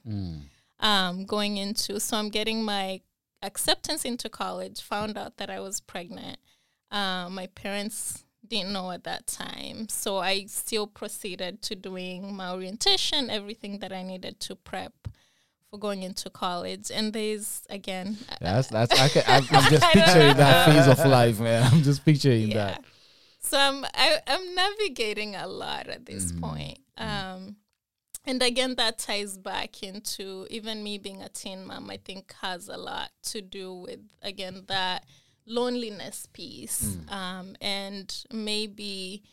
[0.80, 2.00] um, going into.
[2.00, 3.02] So I'm getting my
[3.46, 6.40] acceptance into college, found out that I was pregnant.
[6.92, 9.90] Uh, my parents didn't know at that time.
[9.90, 14.94] So I still proceeded to doing my orientation, everything that I needed to prep
[15.70, 16.92] for going into college.
[16.94, 19.00] And there's, again, uh, That's that's.
[19.00, 21.70] I can, I'm, I'm just picturing that phase of life, man.
[21.72, 22.56] I'm just picturing yeah.
[22.56, 22.86] that.
[23.40, 26.80] So I'm I, I'm navigating a lot at this point.
[26.98, 27.58] Um,
[28.26, 31.90] and again, that ties back into even me being a teen mom.
[31.90, 35.06] I think has a lot to do with again that
[35.46, 39.24] loneliness piece, um, and maybe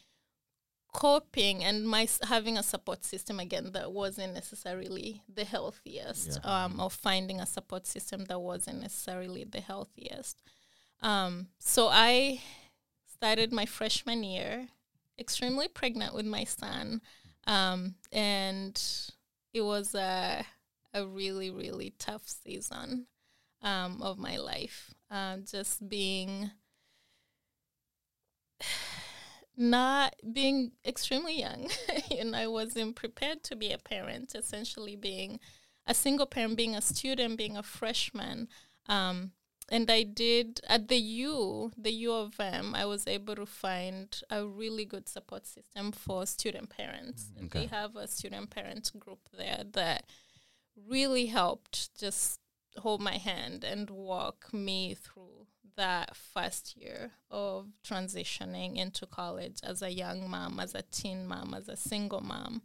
[0.92, 6.90] coping and my having a support system again that wasn't necessarily the healthiest, um, or
[6.90, 10.42] finding a support system that wasn't necessarily the healthiest.
[11.00, 12.42] Um, so I
[13.06, 14.68] started my freshman year,
[15.18, 17.00] extremely pregnant with my son,
[17.46, 18.80] um, and
[19.52, 20.44] it was a
[20.94, 23.06] a really really tough season
[23.62, 24.92] um, of my life.
[25.10, 26.50] Um, just being
[29.56, 31.68] not being extremely young,
[32.18, 34.34] and I wasn't prepared to be a parent.
[34.34, 35.40] Essentially, being
[35.86, 38.48] a single parent, being a student, being a freshman.
[38.86, 39.32] Um,
[39.70, 44.08] and I did at the U, the U of M, I was able to find
[44.30, 47.30] a really good support system for student parents.
[47.38, 50.04] And They have a student parent group there that
[50.88, 52.40] really helped just
[52.78, 55.46] hold my hand and walk me through
[55.76, 61.54] that first year of transitioning into college as a young mom, as a teen mom,
[61.54, 62.62] as a single mom.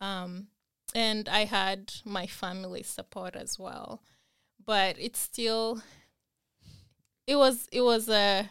[0.00, 0.48] Um,
[0.94, 4.02] and I had my family support as well.
[4.64, 5.82] But it's still
[7.26, 8.48] it was it was a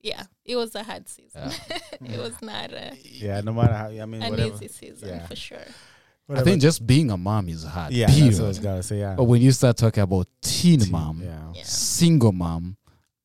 [0.00, 1.50] yeah, it was a hard season.
[2.04, 3.86] it was not a, Yeah, no matter how.
[3.88, 4.54] I mean, an whatever.
[4.54, 5.26] easy season Yeah.
[5.26, 5.58] for sure.
[6.28, 7.92] I think just being a mom is hard.
[7.92, 8.26] yeah, period.
[8.28, 8.98] that's what I was gonna say.
[9.00, 11.52] Yeah, But when you start talking about teen mom, Yeah.
[11.54, 11.62] Yeah.
[11.64, 12.76] single mom,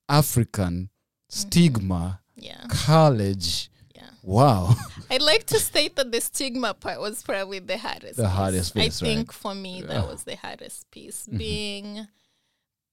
[0.07, 0.89] African,
[1.29, 2.65] stigma, Yeah.
[2.69, 4.09] college, Yeah.
[4.23, 4.75] wow.
[5.09, 8.17] I'd like to state that the stigma part was probably the hardest.
[8.17, 8.31] The piece.
[8.31, 9.15] hardest piece, I right.
[9.15, 11.37] think for me that was the hardest piece, Mm-hmm.
[11.37, 12.07] being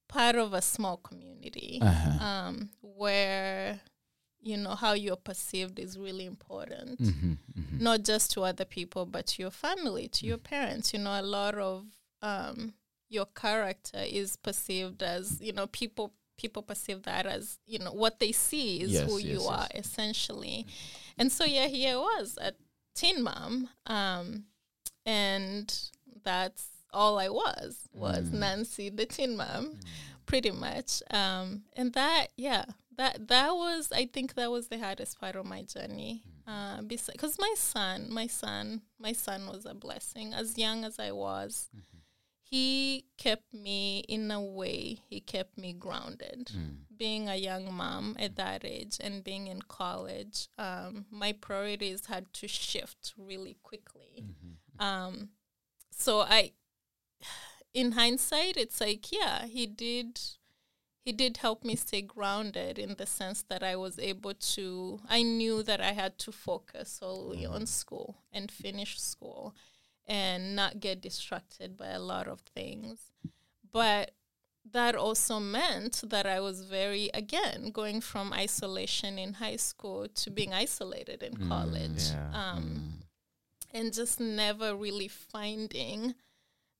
[0.07, 2.25] part of a small community Uh-huh.
[2.25, 3.79] um, where
[4.39, 7.33] you know how you're perceived is really important, Mm-hmm.
[7.79, 10.93] not just to other people but to your family, to your parents.
[10.93, 11.85] You know, a lot of
[12.21, 12.73] um,
[13.09, 18.19] your character is perceived as you know people people perceive that as you know what
[18.19, 19.47] they see is Yes, who yes, you yes.
[19.47, 20.67] are essentially
[21.17, 22.53] and so yeah here I was a
[22.93, 24.45] teen mom um,
[25.05, 25.73] and
[26.23, 29.79] that's all I was was Nancy the teen mom
[30.25, 31.01] pretty much.
[31.11, 32.65] Um, and that yeah
[32.97, 36.23] that that was I think that was the hardest part of my journey.
[36.47, 40.33] Uh, because my son my son my son was a blessing.
[40.33, 41.69] As young as I was
[42.41, 46.49] he kept me in a way he kept me grounded.
[46.95, 52.33] Being a young mom at that age and being in college um, my priorities had
[52.33, 54.25] to shift really quickly.
[54.79, 55.29] Um,
[55.91, 56.51] so i
[57.73, 60.19] in hindsight it's like yeah he did
[61.07, 65.21] he did help me stay grounded in the sense that I was able to I
[65.21, 67.67] knew that I had to focus solely on mm.
[67.69, 69.55] school and finish school
[70.05, 73.11] and not get distracted by a lot of things.
[73.71, 74.11] But
[74.69, 80.29] that also meant that I was very again going from isolation in high school to
[80.29, 82.11] being isolated in college.
[82.11, 83.05] Mm, um, mm.
[83.73, 86.15] and just never really finding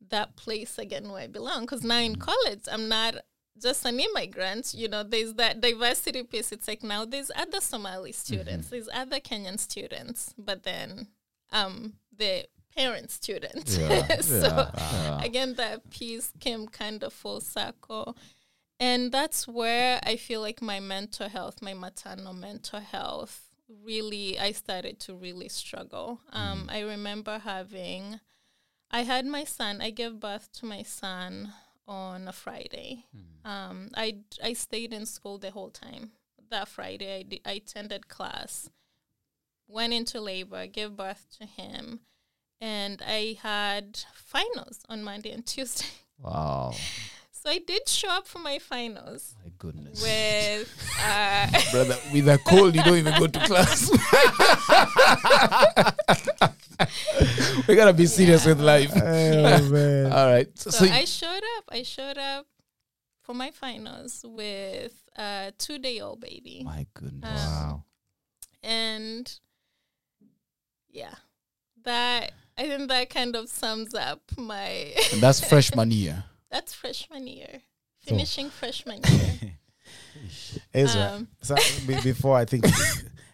[0.09, 1.61] that place again where I belong.
[1.61, 3.15] Because now in college, I'm not
[3.61, 4.73] just an immigrant.
[4.73, 6.51] You know, there's that diversity piece.
[6.51, 11.07] It's like now there's other Somali students, there's other Kenyan students, but then
[11.51, 13.67] um the parent student.
[14.21, 14.69] so
[15.21, 18.15] again, that piece came kind of full circle.
[18.79, 23.49] and that's where I feel like my mental health, my maternal mental health,
[23.83, 26.21] really, I started to really struggle.
[26.31, 28.19] Um, I remember having,
[28.89, 31.53] I had my son, I gave birth to my son
[31.87, 33.05] on a Friday.
[33.45, 36.11] Um, I, I stayed in school the whole time.
[36.49, 38.69] That Friday, I, I attended class,
[39.67, 41.99] went into labor, gave birth to him,
[42.61, 45.87] and I had finals on Monday and Tuesday.
[46.19, 46.73] Wow.
[47.31, 50.01] So I did show up for my finals My goodness.
[50.01, 53.91] with uh, Brother, with a cold, you don't even go to class.
[57.67, 58.91] we gotta be serious with life.
[58.95, 60.11] Oh man.
[60.11, 60.47] All right.
[60.57, 61.63] So, so so I showed up.
[61.69, 62.45] I showed up
[63.21, 66.61] for my finals with a two day old baby.
[66.63, 67.45] my goodness.
[67.45, 67.83] Um, wow.
[68.63, 69.39] And
[70.89, 71.15] yeah,
[71.83, 76.23] that I think that kind of sums up my and that's freshman year.
[76.51, 77.61] that's freshman year.
[77.99, 79.33] Finishing freshman year.
[80.73, 81.55] Ezra, Um, so,
[82.03, 82.65] before I think,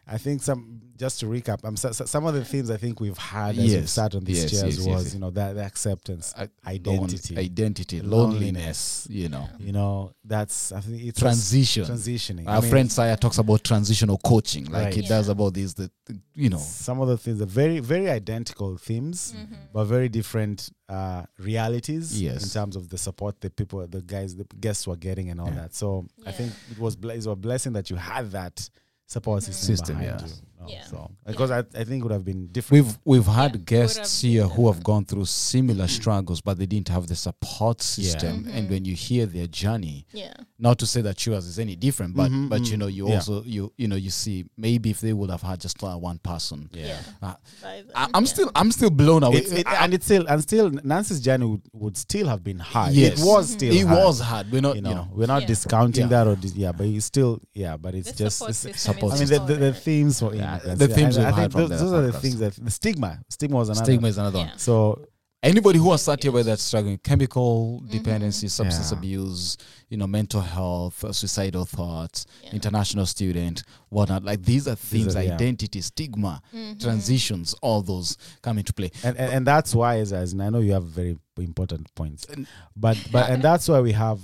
[0.06, 3.00] I think some just to recap, um, so, so some of the themes I think
[3.00, 5.14] we've had as we've sat on these Yes, chairs yes, yes, was yes.
[5.14, 9.08] you know that the acceptance, I- identity, identity, loneliness.
[9.08, 11.86] loneliness, you know, you know that's I think it's transition.
[11.86, 12.48] transitioning.
[12.48, 14.94] I Our mean, friend Saya talks about transitional coaching, like Right.
[14.94, 18.10] he does about these, the, the- you know, some of the things are very very
[18.10, 19.54] identical themes, Mm-hmm.
[19.74, 22.44] but very different uh, realities Yes.
[22.44, 25.48] in terms of the support the people, the guys, the guests were getting and all
[25.48, 25.56] Yeah.
[25.62, 25.74] that.
[25.74, 28.70] So I think it was ble- it was a blessing that you had that
[29.08, 30.28] support system, System, behind yeah.
[30.28, 30.34] you.
[30.64, 30.84] No, Yeah.
[30.86, 32.86] So because I, I think it would have been different.
[32.86, 36.66] We've we've had Yeah, guests have here who have gone through similar struggles, but they
[36.66, 38.48] didn't have the support system.
[38.52, 40.34] And when you hear their journey, Yeah.
[40.60, 42.80] not to say that yours is any different, but Mhm, but you mhm.
[42.80, 43.16] know you Yeah.
[43.16, 46.18] also you you know you see maybe if they would have had just uh, one
[46.20, 46.70] person.
[46.74, 46.98] Yeah.
[47.22, 48.30] Uh, I, I'm yeah.
[48.34, 49.38] still I'm still blown away.
[49.40, 52.94] It, it, and it's still and still Nancy's journey would, would still have been hard.
[52.94, 53.20] Yes.
[53.22, 54.52] It was still it hard, was hard.
[54.52, 55.48] We're not you you know, know, we're not Yeah.
[55.48, 56.08] discounting Yeah.
[56.24, 58.94] that or dis- yeah, but it's still yeah, but it's The just support it's- system
[58.94, 61.34] support I mean the, the, the themes for Yeah, immigrants, the yeah, themes and we've
[61.36, 63.86] I had think from those, those are the things that the stigma stigma was another
[63.86, 64.48] stigma is another Yeah.
[64.50, 64.58] one.
[64.60, 65.06] so
[65.46, 68.98] Anybody who has sat here with that struggling chemical dependency, substance Yeah.
[68.98, 69.58] abuse,
[69.90, 72.52] you know, mental health, uh, suicidal thoughts, Yeah.
[72.54, 74.24] international student, whatnot.
[74.24, 75.34] Like these are themes, are- yeah.
[75.36, 76.78] identity, stigma, Mm-hmm.
[76.80, 78.92] transitions, all those come into play.
[79.04, 82.24] and, and and that's why as, as and I know you have very important points
[82.26, 84.20] And- but but and that's why we have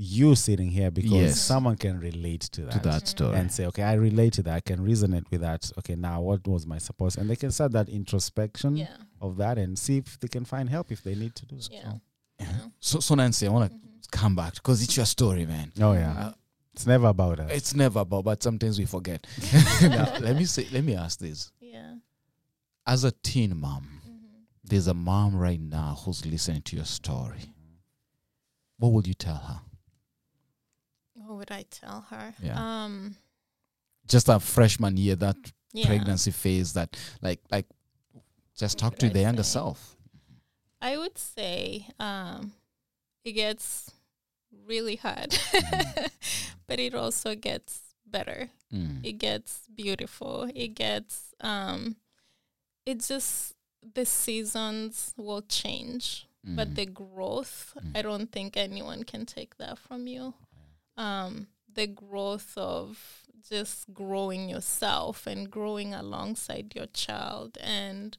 [0.00, 1.40] you sitting here because Yes.
[1.40, 3.36] someone can relate to that, To that story.
[3.36, 6.46] and say okay I relate to that I can resonate with that okay now what
[6.46, 8.94] was my support and they can start that introspection Yeah.
[9.20, 11.72] of that and see if they can find help if they need to do so.
[11.72, 11.94] Yeah.
[12.78, 15.72] So, so Nancy, I want to come back because it's your story, man.
[15.80, 16.32] Oh yeah, Uh,
[16.72, 17.50] it's never about us.
[17.52, 19.26] It's never about, but sometimes we forget.
[19.82, 21.96] now, let me say, let me ask this: Yeah.
[22.86, 24.00] As a teen mom,
[24.62, 27.52] there's a mom right now who's listening to your story.
[28.78, 29.60] What would you tell her?
[31.48, 32.34] Would I tell her?
[32.42, 32.56] Yeah.
[32.84, 33.16] Um.
[34.06, 35.36] Just a freshman year, that
[35.72, 35.86] Yeah.
[35.86, 37.66] pregnancy phase, that like, like,
[38.56, 39.96] just talk to the younger self.
[40.80, 42.52] I would say um,
[43.24, 43.90] it gets
[44.66, 45.36] really hard,
[46.66, 48.48] but it also gets better.
[48.72, 49.04] Mm.
[49.04, 50.48] It gets beautiful.
[50.54, 51.96] It gets um,
[52.86, 53.54] it just
[53.94, 56.74] the seasons will change, but Mm.
[56.76, 60.32] the growth, I don't think anyone can take that from you.
[60.98, 68.18] Um, the growth of just growing yourself and growing alongside your child and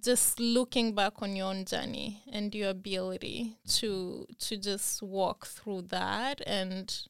[0.00, 5.82] just looking back on your own journey and your ability to to just walk through
[5.82, 7.06] that and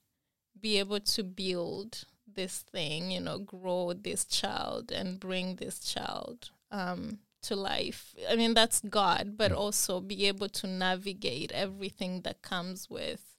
[0.61, 6.51] be able to build this thing, you know, grow this child and bring this child
[6.71, 8.15] um, to life.
[8.29, 13.34] I mean, that's God, but also be able to navigate everything that comes with.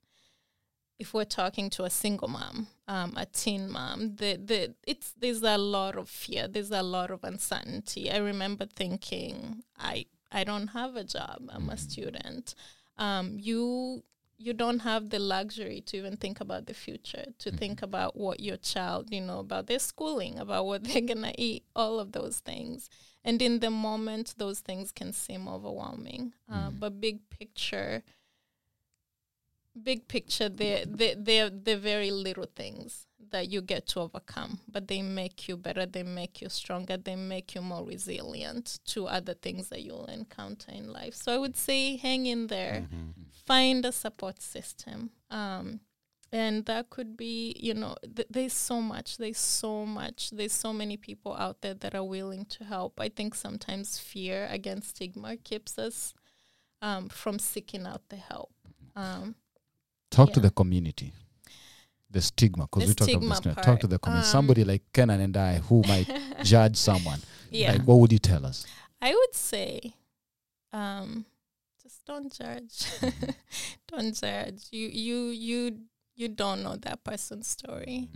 [0.98, 5.42] If we're talking to a single mom, um, a teen mom, the, the it's there's
[5.42, 8.10] a lot of fear, there's a lot of uncertainty.
[8.10, 12.54] I remember thinking, I I don't have a job, I'm a student.
[12.98, 14.02] Um, you
[14.38, 18.40] you don't have the luxury to even think about the future, to think about what
[18.40, 22.40] your child, you know, about their schooling, about what they're gonna eat, all of those
[22.40, 22.90] things.
[23.24, 26.34] And in the moment, those things can seem overwhelming.
[26.50, 28.02] Uh, but big picture,
[29.82, 34.88] big picture, they're, they're, they're, they're very little things that you get to overcome, but
[34.88, 39.34] they make you better, they make you stronger, they make you more resilient to other
[39.34, 41.14] things that you'll encounter in life.
[41.14, 42.86] So I would say hang in there,
[43.46, 45.10] find a support system.
[45.30, 45.80] Um,
[46.32, 50.72] and that could be, you know, th- there's so much, there's so much, there's so
[50.72, 53.00] many people out there that are willing to help.
[53.00, 56.14] I think sometimes fear against stigma keeps us
[56.82, 58.52] um, from seeking out the help.
[58.94, 59.36] Um,
[60.16, 61.12] Talk to the community.
[62.10, 63.64] The stigma, because we talked about stigma this.
[63.64, 64.26] Talk to the community.
[64.26, 66.08] Um, Somebody like Kenan and I who might
[66.42, 67.20] judge someone.
[67.50, 67.72] Yeah.
[67.72, 68.66] Like, what would you tell us?
[69.02, 69.94] I would say,
[70.72, 71.26] um,
[71.82, 72.86] just don't judge.
[73.88, 74.62] don't judge.
[74.70, 75.78] You you you
[76.14, 78.08] you don't know that person's story.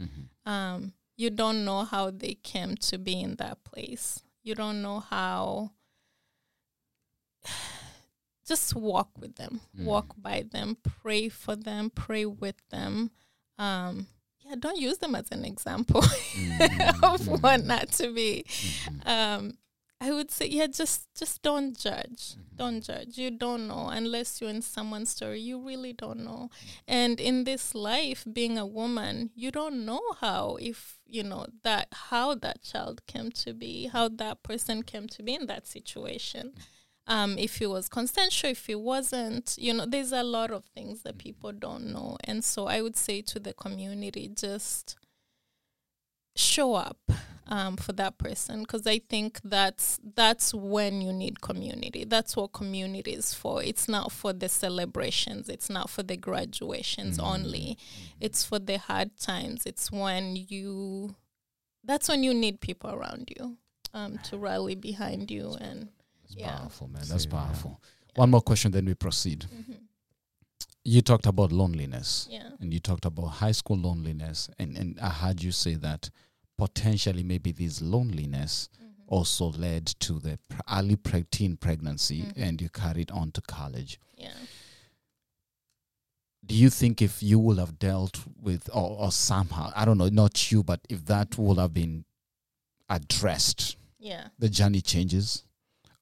[0.47, 4.21] Um, you don't know how they came to be in that place.
[4.43, 5.73] You don't know how.
[8.51, 9.85] Just walk with them, mm.
[9.85, 13.13] walk by them, pray for them, pray with them.
[13.59, 14.09] Um,
[14.41, 17.35] yeah, don't use them as an example of mm-hmm.
[17.37, 18.45] what not to be.
[18.49, 19.09] Mm-hmm.
[19.09, 19.59] Um,
[20.01, 22.35] I would say, yeah, just just don't judge.
[22.35, 22.57] Mm-hmm.
[22.57, 23.19] Don't judge.
[23.19, 25.41] You don't know unless you're in someone's story.
[25.41, 26.51] You really don't know.
[26.51, 26.81] Mm.
[26.89, 31.87] And in this life, being a woman, you don't know how if you know that
[32.11, 36.55] how that child came to be, how that person came to be in that situation.
[36.57, 36.63] Mm.
[37.11, 41.03] Um, if it was consensual, if it wasn't, you know, there's a lot of things
[41.03, 42.17] that people don't know.
[42.23, 44.97] And so I would say to the community, just
[46.37, 47.11] show up
[47.49, 52.05] um, for that person because I think that's that's when you need community.
[52.05, 53.63] That's what community is for.
[53.63, 55.49] It's not for the celebrations.
[55.49, 57.77] It's not for the graduations only.
[58.21, 59.67] It's for the hard times.
[59.67, 61.17] It's when you.
[61.83, 63.57] That's when you need people around you
[63.93, 65.89] um, to rally behind you and.
[66.31, 66.57] That's Yeah.
[66.59, 67.03] powerful, man.
[67.09, 67.81] That's powerful.
[68.15, 69.47] One more question, then we proceed.
[69.53, 69.73] Mm-hmm.
[70.85, 72.27] You talked about loneliness.
[72.31, 72.49] Yeah.
[72.61, 76.11] and you talked about high school loneliness and, and i heard you say that
[76.59, 78.91] potentially maybe this loneliness mm-hmm.
[79.07, 82.43] also led to the pr- early pre- teen pregnancy mm-hmm.
[82.43, 84.33] and you carried on to college Yeah.
[86.45, 90.09] do you think if you would have dealt with or, or somehow i don't know
[90.11, 92.05] not you but if that would have been
[92.91, 94.29] addressed Yeah.
[94.39, 95.45] the journey changes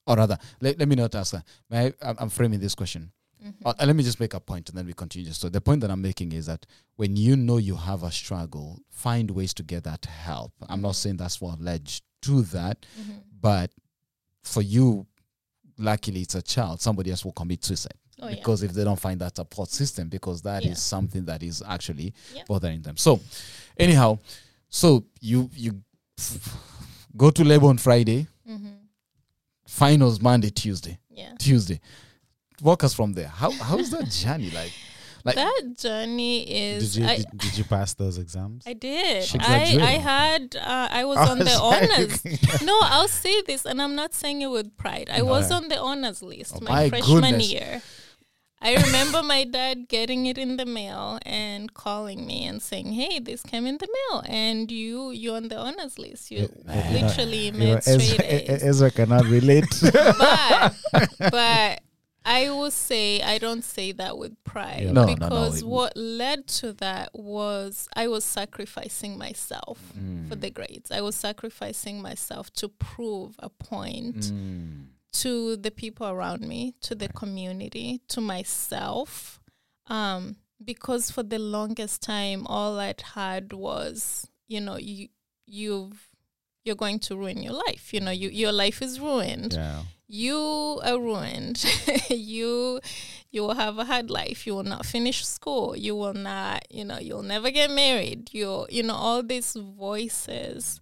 [0.09, 3.13] or rather let, let me not ask that May I, I'm- i'm framing this question
[3.45, 3.67] mm-hmm.
[3.69, 5.33] Uh, let me just make a point and then we continue.
[5.33, 8.81] So the point that I'm making is that when you know you have a struggle,
[8.91, 10.53] find ways to get that help.
[10.69, 10.95] I'm not mm-hmm.
[10.95, 11.89] saying that's what led
[12.23, 13.19] to that, mm-hmm.
[13.41, 13.71] but
[14.43, 15.07] for you,
[15.79, 16.81] luckily it's a child.
[16.81, 18.35] Somebody else will commit suicide Oh, yeah.
[18.35, 20.75] because if they don't find that support system, because that is Yeah.
[20.75, 22.43] something that is actually Yeah.
[22.49, 22.97] bothering them.
[22.97, 23.21] So,
[23.77, 24.19] anyhow,
[24.69, 25.81] so you you
[27.17, 28.27] go to labor on Friday,
[29.69, 31.35] finals Monday, Tuesday, Yeah.
[31.39, 31.81] Tuesday.
[32.63, 33.29] Walk us from there.
[33.29, 34.73] How how is that journey like?
[35.25, 36.95] Like that journey is.
[36.95, 38.65] Did you I, did, did you pass those exams?
[38.67, 39.29] I did.
[39.41, 39.63] I.
[39.81, 42.63] I had uh, I was I on the was like- honors.
[42.63, 45.09] no, I'll say this, and I'm not saying it with pride.
[45.13, 47.53] I was on the honors list Oh my, my freshman goodness.
[47.53, 47.83] year.
[48.61, 53.21] I remember my dad getting it in the mail and calling me and saying, "Hey,
[53.21, 56.31] this came in the mail, and you you're on the honors list.
[56.31, 59.71] You literally You know, made Ezra, straight A's." Ezra cannot relate.
[60.19, 60.75] but
[61.31, 61.81] but
[62.25, 64.93] I will say I don't say that with pride Yeah.
[64.93, 69.79] No, no, no, because what led to that was I was sacrificing myself
[70.29, 70.41] for Mm.
[70.41, 70.91] the grades.
[70.91, 74.87] I was sacrificing myself to prove a point Mm.
[75.13, 79.41] To the people around me, to the community, to myself.
[79.87, 85.09] Um, because for the longest time all I'd had was, you know, you
[85.47, 86.09] you've
[86.65, 87.95] you're going to ruin your life.
[87.95, 89.83] You know, you your life is ruined yeah.
[90.09, 91.65] you are ruined
[92.11, 92.81] you
[93.31, 96.85] you will have a hard life you will not finish school you will not you
[96.85, 100.81] know you'll never get married you you know all these voices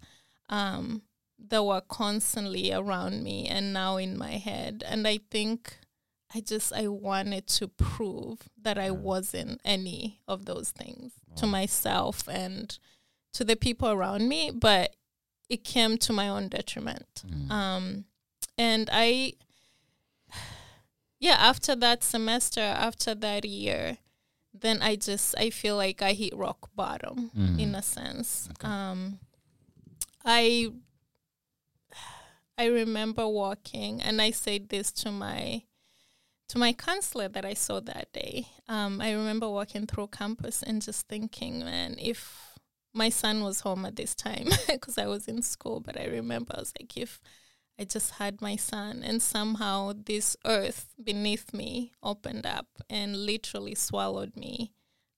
[0.49, 1.03] um
[1.39, 4.82] that were constantly around me and now in my head.
[4.87, 5.78] And i think
[6.34, 12.28] i just i wanted to prove that i wasn't any of those things to myself
[12.28, 12.78] and
[13.32, 14.97] to the people around me but
[15.49, 17.22] it came to my own detriment.
[17.51, 18.07] Um
[18.59, 19.34] and I,
[21.20, 23.99] yeah, after that semester, after that year,
[24.55, 27.30] then I just I feel like I hit rock bottom
[27.61, 28.49] in a sense.
[28.62, 29.18] Um,
[30.24, 30.72] I
[32.59, 35.63] I remember walking, and I said this to my
[36.49, 38.47] to my counselor that I saw that day.
[38.69, 42.57] Um, I remember walking through campus and just thinking, man, if
[42.95, 46.55] my son was home at this time because I was in school, but I remember
[46.57, 47.21] I was like, if
[47.79, 53.75] I just had my son, and somehow this earth beneath me opened up and literally
[53.75, 54.73] swallowed me,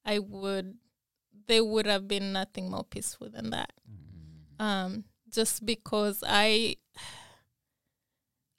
[0.05, 0.79] I would,
[1.47, 3.73] there would have been nothing more peaceful than that.
[4.59, 6.77] Um, just because I,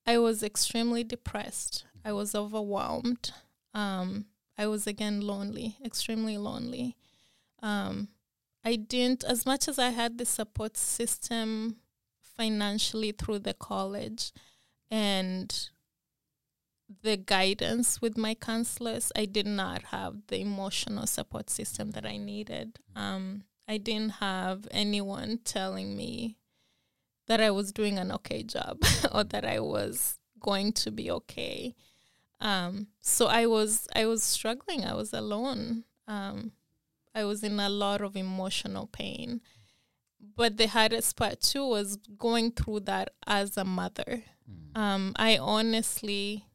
[0.10, 1.86] I was extremely depressed.
[2.04, 3.32] I was overwhelmed.
[3.76, 4.26] Um,
[4.58, 6.98] I was again lonely, extremely lonely.
[7.62, 8.08] Um,
[8.66, 11.76] I didn't, as much as I had the support system
[12.24, 14.32] financially through the college
[14.90, 15.70] and
[17.04, 19.12] the guidance with my counselors.
[19.16, 22.80] I did not have the emotional support system that I needed.
[22.96, 26.39] Um, I didn't have anyone telling me
[27.30, 31.76] that I was doing an okay job or that I was going to be okay.
[32.42, 34.84] Um, so I was I was struggling.
[34.84, 35.84] I was alone.
[36.08, 36.52] Um,
[37.14, 39.42] I was in a lot of emotional pain.
[40.36, 44.24] But the hardest part too was going through that as a mother.
[44.76, 46.46] Um, I honestly,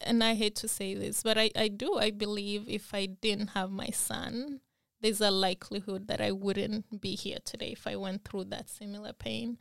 [0.00, 1.96] and I hate to say this, but I, I do.
[1.96, 4.60] I believe if I didn't have my son,
[5.00, 9.12] there's a likelihood that I wouldn't be here today if I went through that similar
[9.12, 9.58] pain.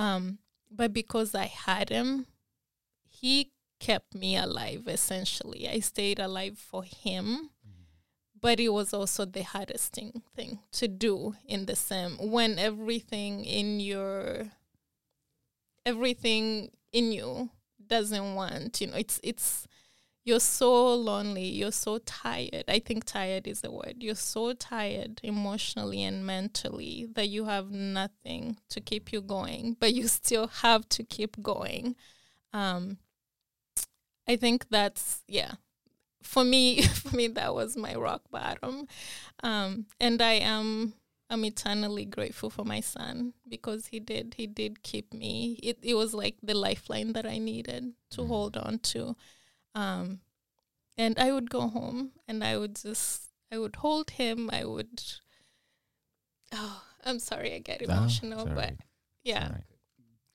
[0.00, 0.38] Um,
[0.70, 2.24] but because I had him,
[3.06, 5.68] he kept me alive essentially.
[5.68, 7.50] I stayed alive for him.
[8.40, 13.44] But it was also the hardest thing, thing to do in the same when everything
[13.44, 14.52] in your
[15.84, 17.50] everything in you
[17.86, 19.68] doesn't want, you know, it's it's
[20.24, 22.64] you're so lonely, you're so tired.
[22.68, 23.96] I think tired is the word.
[24.00, 29.94] You're so tired emotionally and mentally that you have nothing to keep you going, but
[29.94, 31.96] you still have to keep going.
[32.52, 32.98] Um,
[34.28, 35.52] I think that's yeah.
[36.22, 38.86] For me, for me, that was my rock bottom,
[39.42, 40.92] um, and I am
[41.30, 45.58] I'm eternally grateful for my son because he did he did keep me.
[45.62, 49.16] It it was like the lifeline that I needed to hold on to.
[49.74, 50.20] Um,
[50.96, 54.50] and I would go home and I would just I would hold him.
[54.52, 55.02] I would.
[56.52, 58.74] Oh, I'm sorry, I get emotional, but
[59.24, 59.50] yeah.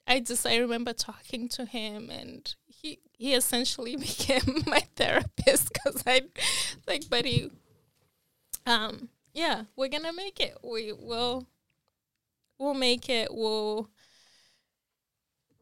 [0.07, 6.03] I just I remember talking to him and he he essentially became my therapist because
[6.05, 6.21] I
[6.87, 7.51] like buddy
[8.67, 11.47] um yeah we're gonna make it we will
[12.59, 13.89] we'll make it we'll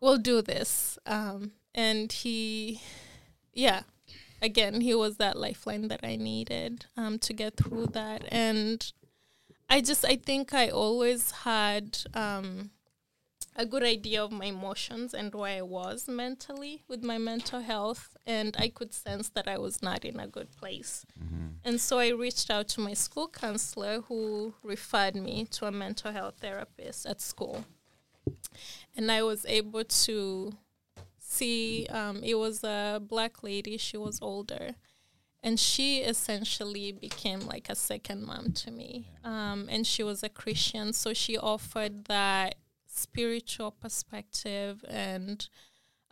[0.01, 2.81] we'll do this um and he
[3.53, 3.83] yeah
[4.41, 8.91] again he was that lifeline that I needed um to get through that and
[9.69, 12.71] I just I think I always had um
[13.55, 18.15] a good idea of my emotions and where I was mentally with my mental health.
[18.25, 21.05] And I could sense that I was not in a good place.
[21.63, 26.11] And so I reached out to my school counselor who referred me to a mental
[26.11, 27.65] health therapist at school.
[28.95, 30.53] And I was able to
[31.33, 34.75] see um, it was a black lady, she was older.
[35.45, 39.09] And she essentially became like a second mom to me.
[39.25, 40.93] Um, and she was a Christian.
[40.93, 42.55] So she offered that
[42.87, 45.45] spiritual perspective and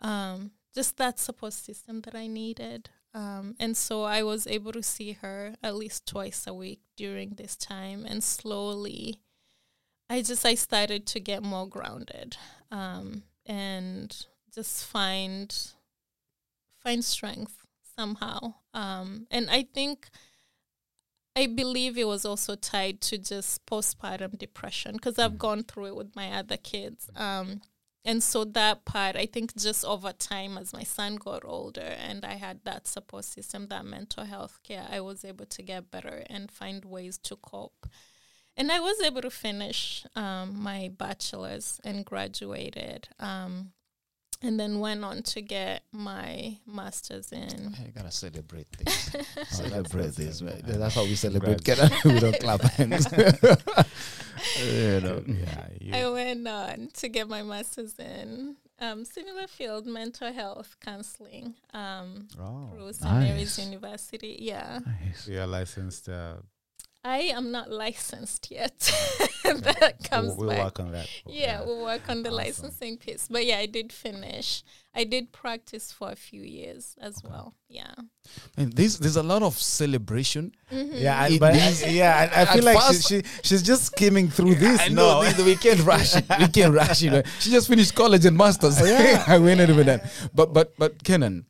[0.00, 2.90] um, just that support system that I needed.
[3.14, 7.30] Um, and so I was able to see her at least twice a week during
[7.30, 9.20] this time, and slowly,
[10.08, 12.36] I just I started to get more grounded
[12.70, 15.54] um, and just find
[16.82, 17.64] find strength
[17.96, 18.54] somehow.
[18.74, 20.08] Um, and I think
[21.34, 25.96] I believe it was also tied to just postpartum depression because I've gone through it
[25.96, 27.08] with my other kids.
[27.16, 27.62] Um,
[28.04, 32.24] and so that part, I think just over time as my son got older and
[32.24, 36.24] I had that support system, that mental health care, I was able to get better
[36.28, 37.86] and find ways to cope.
[38.56, 43.08] And I was able to finish um, my bachelor's and graduated.
[43.18, 43.72] Um,
[44.42, 49.14] and then went on to get my master's in You gotta celebrate this.
[49.14, 50.78] Oh, celebrate that's- this, that's- right?
[50.78, 51.64] That's how we celebrate.
[51.64, 52.02] Congrats.
[52.02, 53.06] Get we don't clap hands.
[54.58, 55.22] you know.
[55.26, 60.76] Yeah, you, I went on to get my master's in um, similar field, mental health
[60.84, 63.14] counseling um, oh, through St.
[63.14, 63.58] Mary's.
[63.58, 64.38] University.
[64.40, 64.80] Yeah.
[65.26, 66.08] you are licensed.
[66.08, 66.34] Uh,
[67.04, 68.78] I am not licensed yet.
[69.44, 70.64] that comes we'll, we'll back.
[70.64, 71.08] work on that.
[71.26, 72.36] yeah, we'll work on the Awesome.
[72.44, 73.26] licensing piece.
[73.28, 74.62] But yeah, I did finish.
[74.94, 77.54] I did practice for a few years as well.
[77.68, 77.94] Yeah.
[78.56, 80.54] And this there's a lot of celebration.
[80.70, 80.96] Mm-hmm.
[80.96, 84.28] Yeah, It I, but I, yeah, I, I feel like she, she she's just skimming
[84.28, 84.80] through this.
[84.80, 86.24] I know no, this- we can't rush it.
[86.38, 87.26] We can't rush it.
[87.40, 88.78] She just finished college and masters.
[88.80, 90.04] Oh, I went even that.
[90.34, 91.46] But but but Kenan,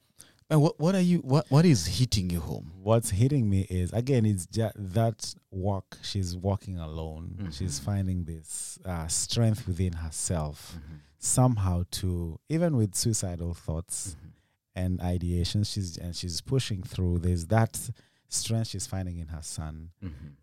[0.52, 1.18] uh, what what are you?
[1.18, 2.72] What what is hitting you home?
[2.82, 7.48] what's hitting me is again it's just that walk she's walking alone.
[7.52, 10.76] She's finding this uh, strength within herself
[11.18, 14.16] somehow to even with suicidal thoughts
[14.74, 17.78] and ideations she's and she's pushing through there's that
[18.28, 19.90] strength she's finding in her son.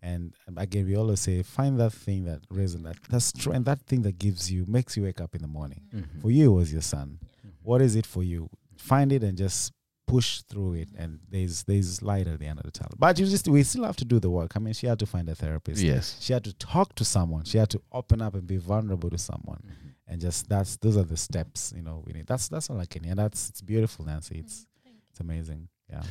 [0.02, 4.00] And um, again we always say find that thing that resonates that strength that thing
[4.02, 5.82] that gives you makes you wake up in the morning.
[6.22, 7.18] For you it was your son.
[7.62, 8.48] What is it for you?
[8.78, 9.72] Find it and just
[10.10, 12.94] push through it and there's there's light at the end of the tunnel.
[12.98, 14.52] But you just we still have to do the work.
[14.56, 15.82] I mean she had to find a therapist.
[15.82, 16.16] Yes.
[16.20, 17.44] she had to talk to someone.
[17.44, 19.62] She had to open up and be vulnerable to someone.
[19.64, 19.88] Mm-hmm.
[20.08, 22.26] And just that's those are the steps you know we need.
[22.26, 23.14] That's that's all i can hear.
[23.14, 24.38] That's it's beautiful nancy.
[24.38, 24.96] It's mm-hmm.
[25.10, 25.68] It's amazing.
[25.88, 26.02] Yeah.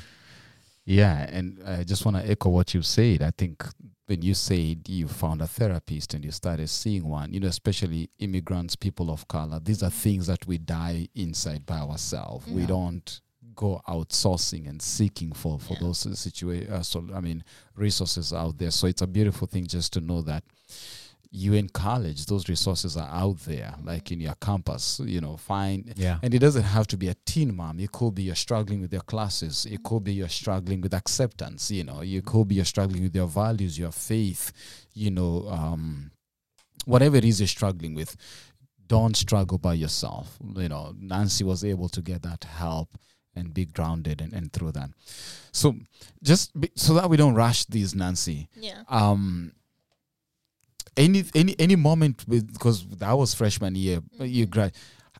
[0.86, 3.22] Yeah, and I just want to echo what you said.
[3.22, 3.64] I think
[4.08, 8.10] when you said you found a therapist and you started seeing one, you know, especially
[8.18, 12.48] immigrants, people of color, these are things that we die inside by ourselves.
[12.48, 13.22] We don't
[13.66, 15.80] go outsourcing and seeking for for Yeah.
[15.82, 16.70] those situations.
[16.72, 17.44] Uh, so I mean,
[17.76, 18.72] resources out there.
[18.72, 20.44] So it's a beautiful thing just to know that
[21.32, 25.00] you in college, those resources are out there, like in your campus.
[25.16, 26.18] You know, find Yeah.
[26.24, 27.80] and it doesn't have to be a teen mom.
[27.80, 29.66] It could be you're struggling with your classes.
[29.66, 31.70] It could be you're struggling with acceptance.
[31.78, 34.52] You know, you could be you're struggling with your values, your faith.
[34.94, 36.12] You know, um,
[36.86, 38.16] whatever it is you're struggling with,
[38.88, 40.38] don't struggle by yourself.
[40.64, 42.90] You know, Nancy was able to get that help
[43.36, 44.90] and be grounded and, and through that.
[45.52, 45.76] So
[46.24, 48.48] just be, so that we don't rush these, Nancy.
[48.56, 48.84] Yeah.
[48.90, 49.52] um
[50.98, 54.74] any any any moment with because that was freshman year but you grad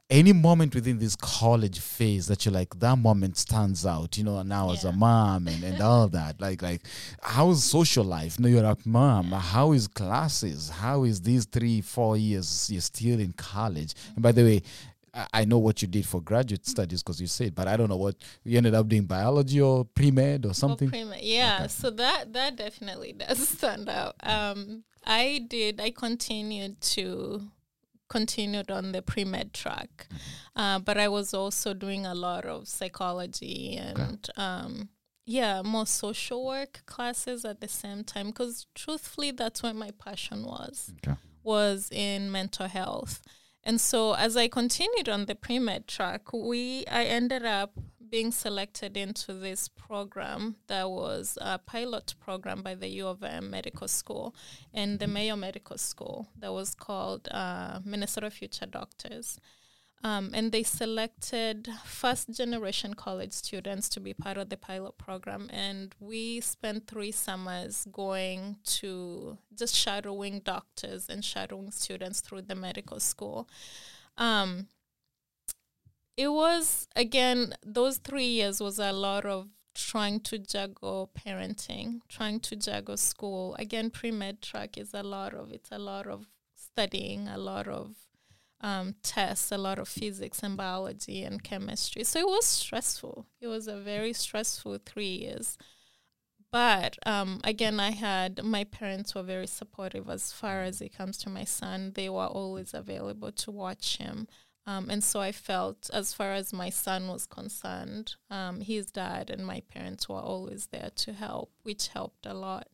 [0.10, 4.42] any moment within this college phase that you're like that moment stands out you know
[4.42, 6.42] now as a mom and, and all that.
[6.42, 6.82] Like like
[7.22, 8.40] how is social life?
[8.40, 9.32] No you're a mom.
[9.32, 10.70] How is classes?
[10.70, 13.94] How is these three four years you're still in college?
[14.16, 14.62] And by the way
[15.34, 17.98] I- know what you did for graduate studies because you said, but I don't know
[17.98, 20.90] what you ended up doing biology or pre med or Or something.
[20.90, 21.22] pre-med.
[21.24, 24.16] Yeah, so that that definitely does stand out.
[24.24, 25.80] Um, I did.
[25.82, 27.50] I continued to
[28.10, 30.08] continued on the pre med track,
[30.56, 34.90] uh, but I was also doing a lot of psychology and um,
[35.26, 38.28] yeah, more social work classes at the same time.
[38.28, 41.18] Because truthfully, that's where my passion was Okay.
[41.44, 43.22] was in mental health.
[43.64, 47.74] And so as I continued on the pre-med track, we I ended up
[48.10, 53.52] being selected into this program that was a pilot program by the U of M
[53.52, 54.36] Medical School
[54.74, 59.40] and the Mayo Medical School that was called uh, Minnesota Future Doctors.
[60.02, 65.50] Um, and they selected first generation college students to be part of the pilot program.
[65.52, 72.56] And we spent three summers going to just shadowing doctors and shadowing students through the
[72.56, 73.50] medical school.
[74.18, 74.68] Um,
[76.16, 82.40] it was, again, those three years was a lot of trying to juggle parenting, trying
[82.42, 83.56] to juggle school.
[83.56, 87.68] Again, pre med track is a lot of, it's a lot of studying, a lot
[87.68, 87.96] of
[88.62, 92.04] um, tests, a lot of physics and biology and chemistry.
[92.04, 93.26] So it was stressful.
[93.40, 95.58] It was a very stressful three years.
[96.52, 101.18] But um, again, I had my parents were very supportive as far as it comes
[101.20, 101.92] to my son.
[101.94, 104.28] They were always available to watch him.
[104.66, 109.30] Um, and so I felt, as far as my son was concerned, um, his dad
[109.30, 112.68] and my parents were always there to help, which helped a lot.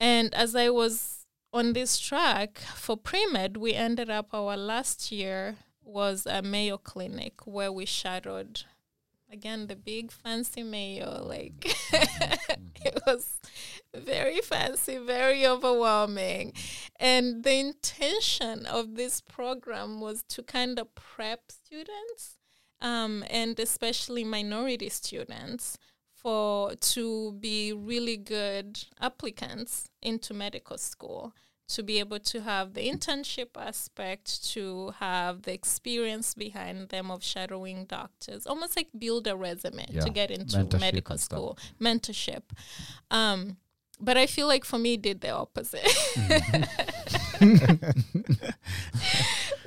[0.00, 1.25] And as I was
[1.56, 7.46] on this track for pre-med, we ended up our last year was a Mayo clinic
[7.46, 8.64] where we shadowed
[9.32, 11.24] again the big fancy Mayo.
[11.24, 11.64] Like
[12.84, 13.40] it was
[13.94, 16.52] very fancy, very overwhelming.
[17.00, 22.36] And the intention of this program was to kind of prep students
[22.82, 25.78] um, and especially minority students
[26.14, 31.32] for to be really good applicants into medical school
[31.68, 37.24] to be able to have the internship aspect to have the experience behind them of
[37.24, 42.42] shadowing doctors almost like build a resume Yeah, to get into mentorship medical school mentorship
[43.10, 43.56] um,
[44.00, 45.82] but i feel like for me it did the opposite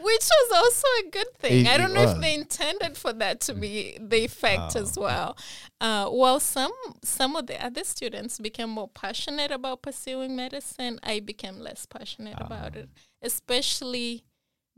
[0.01, 1.65] which was also a good thing.
[1.65, 2.13] It- I don't know was.
[2.15, 5.37] if they intended for that to be the effect as well.
[5.81, 6.73] Uh, while some
[7.03, 12.35] some of the other students became more passionate about pursuing medicine, I became less passionate
[12.39, 12.89] about it,
[13.21, 14.25] especially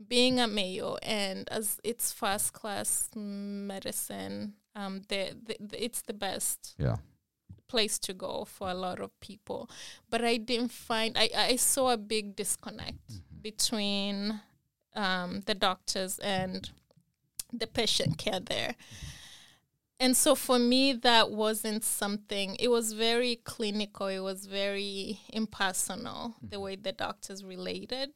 [0.08, 4.54] being a Mayo and as it's first class medicine.
[4.74, 6.96] Um, the, the, the it's the best Yeah.
[7.68, 9.68] place to go for a lot of people.
[10.08, 14.40] But I didn't find I, I saw a big disconnect between
[14.94, 16.70] um, the doctors and
[17.52, 18.76] the patient care there.
[20.02, 22.56] And so for me, that wasn't something.
[22.58, 24.08] It was very clinical.
[24.08, 26.64] It was very impersonal the mm-hmm.
[26.64, 28.10] way the doctors related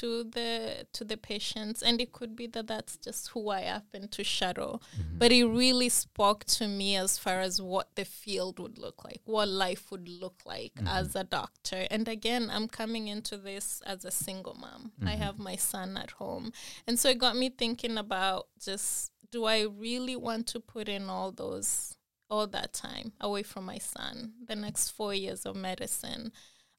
[0.00, 4.08] to the to the patients, and it could be that that's just who I happen
[4.08, 4.80] to shadow.
[4.98, 5.18] Mm-hmm.
[5.18, 9.20] But it really spoke to me as far as what the field would look like,
[9.24, 10.88] what life would look like mm-hmm.
[10.88, 11.86] as a doctor.
[11.88, 14.90] And again, I'm coming into this as a single mom.
[15.06, 16.52] I have my son at home,
[16.84, 21.08] and so it got me thinking about just do I really want to put in
[21.10, 21.96] all those
[22.30, 24.32] all that time away from my son?
[24.46, 26.32] The next four years of medicine,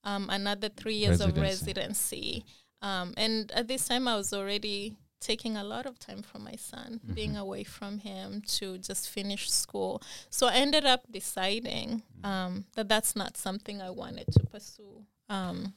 [0.04, 1.66] um, another three years of Residency.
[1.66, 2.46] residency,
[2.82, 6.56] um, and at this time I was already taking a lot of time from my
[6.56, 10.02] son, being away from him to just finish school.
[10.30, 15.04] So I ended up deciding um, that that's not something I wanted to pursue.
[15.28, 15.74] Um,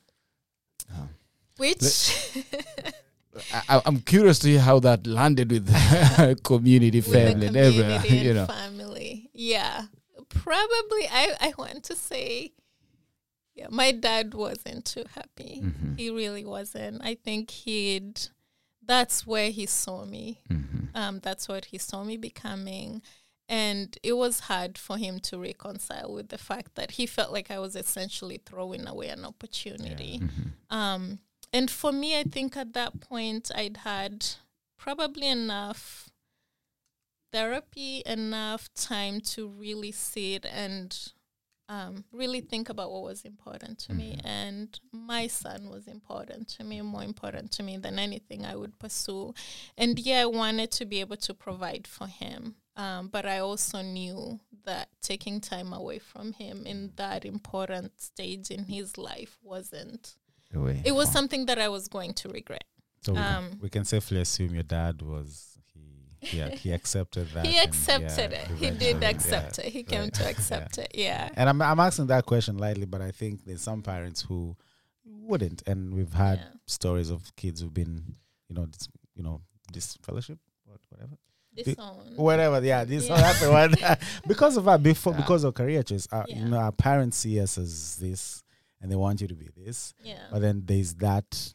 [0.95, 1.09] Oh.
[1.59, 2.13] which
[3.69, 5.67] I, I'm curious to hear how that landed with
[6.45, 8.01] community, with the family, and everything.
[8.01, 9.31] community You know, family.
[9.33, 9.83] Yeah,
[10.29, 11.09] probably.
[11.11, 12.53] I I want to say,
[13.55, 15.63] yeah, my dad wasn't too happy.
[15.65, 15.95] Mm-hmm.
[15.97, 17.03] He really wasn't.
[17.05, 18.21] I think he'd.
[18.85, 20.41] That's where he saw me.
[20.51, 20.97] Mm-hmm.
[20.97, 23.01] Um, that's what he saw me becoming.
[23.49, 27.51] And it was hard for him to reconcile with the fact that he felt like
[27.51, 30.21] I was essentially throwing away an opportunity.
[30.21, 30.77] Mm-hmm.
[30.77, 31.19] Um,
[31.53, 34.27] and for me, I think at that point I'd had
[34.79, 36.11] probably enough
[37.33, 41.13] therapy, enough time to really sit and
[41.69, 44.19] um, really think about what was important to me.
[44.25, 48.79] And my son was important to me, more important to me than anything I would
[48.79, 49.33] pursue.
[49.79, 52.57] And yeah, I wanted to be able to provide for him.
[52.77, 58.51] Um, but I also knew that taking time away from him in that important stage
[58.51, 60.17] in his life wasn't
[60.53, 60.83] the way.
[60.85, 62.65] it was something that I was going to regret.
[63.05, 65.49] So we, can, Um, we can safely assume your dad was
[66.21, 67.45] he yeah he accepted that.
[67.47, 68.49] he and, accepted yeah, it.
[68.59, 69.67] He did yeah, accept it.
[69.73, 70.15] He came right.
[70.15, 70.93] to accept it.
[70.95, 71.29] Yeah.
[71.35, 74.57] And I'm I'm asking that question lightly, but I think there's some parents who
[75.05, 76.45] wouldn't, and we've had Yeah.
[76.67, 78.15] stories of kids who've been,
[78.49, 79.41] you know, dis, you know,
[79.73, 81.17] disfellowship, what whatever,
[81.57, 82.17] Disowned.
[82.17, 82.65] whatever.
[82.65, 83.17] Yeah, this Yeah.
[83.17, 83.75] that's the one.
[84.29, 85.21] because of our before, Yeah.
[85.23, 86.25] because of career choice, Yeah.
[86.29, 88.42] you know, our parents see us as this,
[88.83, 90.19] and they want you to be this, Yeah.
[90.31, 91.55] but then there's that,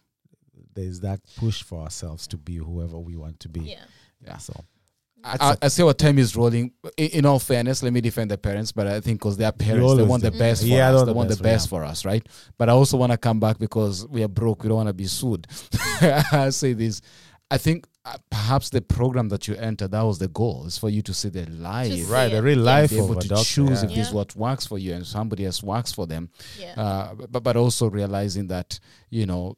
[0.73, 3.59] there's that push for ourselves to be whoever we want to be.
[3.61, 3.84] Yeah.
[4.25, 4.38] Yeah.
[4.38, 4.53] So
[5.23, 6.71] I, I see what time is rolling.
[6.95, 9.51] In, in all fairness, let me defend the parents, but I think because they are
[9.51, 11.05] parents, they want the best for Yeah, they us.
[11.05, 12.25] want They the want the best for best for us, right?
[12.57, 14.63] But I also want to come back because we are broke.
[14.63, 15.45] We don't want to be sued.
[16.01, 17.01] I say this.
[17.51, 20.89] I think uh, perhaps the program that you entered, that was the goal, is for
[20.89, 21.91] you to see the life.
[21.91, 22.38] see right, it.
[22.38, 22.64] a real Yeah.
[22.64, 23.43] life Be able to doctor.
[23.43, 23.89] choose yeah.
[23.89, 24.14] if this Yeah.
[24.16, 26.30] what works for you and somebody else works for them.
[26.60, 26.74] Yeah.
[26.82, 28.80] Uh, but but also realizing that
[29.10, 29.58] you know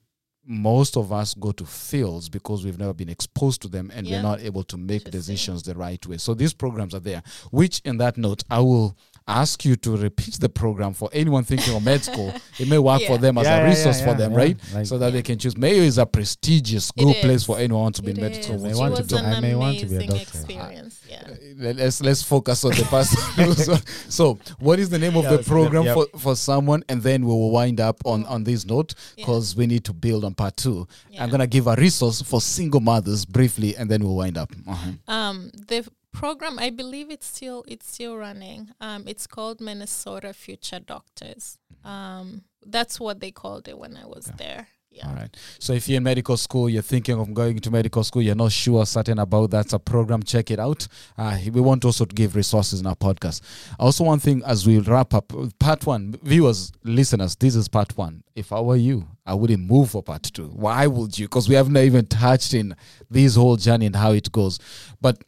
[0.51, 4.15] most of us go to fields because we've never been exposed to them and Yeah.
[4.17, 6.17] we're not able to make decisions the right way.
[6.17, 7.21] So these programs are there.
[7.51, 8.97] Which, in that note, I will
[9.29, 12.33] ask you to repeat the program for anyone thinking of med school.
[12.57, 14.37] It may work for them as Yeah, a yeah, yeah, resource for them, yeah.
[14.37, 14.57] right?
[14.73, 15.11] Like- so that Yeah.
[15.11, 15.55] they can choose.
[15.55, 18.59] Mayo is a prestigious, It good place for anyone to be It in med school.
[18.59, 20.21] May want to was be- an I may want to be a doctor.
[20.21, 20.99] experience.
[21.09, 21.23] Yeah.
[21.57, 23.53] Let- Let's let's focus on the person.
[23.55, 23.77] so,
[24.09, 25.93] so, what is the name of Yeah, the program Yep.
[25.95, 29.25] for, for someone, and then we will wind up on on this note Yeah.
[29.25, 30.87] because we need to build on part two.
[31.11, 31.23] Yeah.
[31.23, 34.51] I'm gonna give a resource for single mothers briefly, and then we'll wind up.
[34.67, 34.91] Uh-huh.
[35.13, 38.69] Um, the program, I believe it's still it's still running.
[38.79, 41.57] Um, it's called Minnesota Future Doctors.
[41.83, 44.67] Um, that's what they called it when I was there.
[44.91, 45.07] Yeah.
[45.07, 45.37] All right.
[45.59, 48.51] So if you're in medical school, you're thinking of going to medical school, you're not
[48.51, 50.87] sure certain about that's a program, check it out.
[51.15, 53.41] Uh, we want also to give resources in our podcast.
[53.79, 58.23] Also, one thing as we wrap up, part one, viewers, listeners, this is part one.
[58.35, 60.47] If I were you, I wouldn't move for part two.
[60.47, 61.27] Why would you?
[61.27, 62.75] Because we have not even touched in
[63.11, 64.57] this whole journey and how it goes.
[64.99, 65.23] But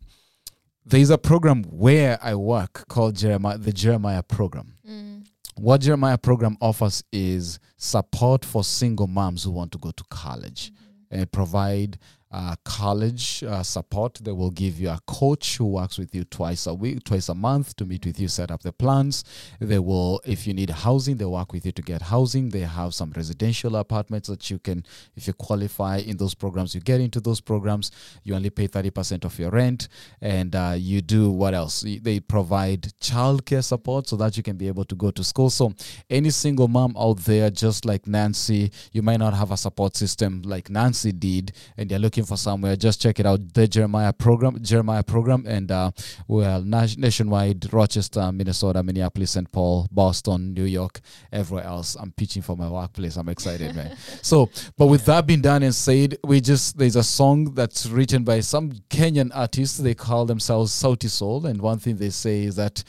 [0.85, 4.73] there's a program where I work called Jeremiah, the Jeremiah program.
[4.87, 5.25] Mm.
[5.57, 10.71] What Jeremiah program offers is support for single moms who want to go to college
[11.11, 11.99] and provide
[12.31, 14.15] uh, college uh, support.
[14.15, 17.35] They will give you a coach who works with you twice a week, twice a
[17.35, 19.23] month to meet with you, set up the plans.
[19.59, 22.49] They will, if you need housing, they work with you to get housing.
[22.49, 26.81] They have some residential apartments that you can, if you qualify in those programs, you
[26.81, 27.91] get into those programs.
[28.23, 29.87] You only pay 30% of your rent
[30.21, 31.81] and uh, you do what else?
[31.81, 35.49] They provide childcare support so that you can be able to go to school.
[35.49, 35.73] So,
[36.09, 40.41] any single mom out there, just like Nancy, you might not have a support system
[40.45, 43.53] like Nancy did, and you're looking for somewhere, just check it out.
[43.53, 45.91] The Jeremiah program, Jeremiah program, and uh,
[46.27, 49.51] we're nationwide Rochester, Minnesota, Minneapolis, St.
[49.51, 50.99] Paul, Boston, New York,
[51.31, 51.95] everywhere else.
[51.95, 53.17] I'm pitching for my workplace.
[53.17, 53.95] I'm excited, man.
[54.23, 58.23] So, but with that being done and said, we just there's a song that's written
[58.23, 59.77] by some Kenyan artists.
[59.77, 62.83] They call themselves Sauti Sol, and one thing they say is that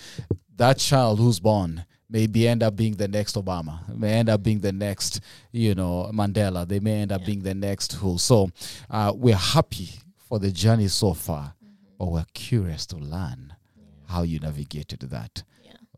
[0.56, 4.60] that child who's born maybe end up being the next Obama, may end up being
[4.60, 6.68] the next, you know, Mandela.
[6.68, 8.18] They may end up being the next who.
[8.18, 8.50] So,
[8.90, 9.88] uh, we're happy
[10.28, 11.54] for the journey so far,
[11.98, 13.54] but we're curious to learn
[14.08, 15.42] how you navigated that.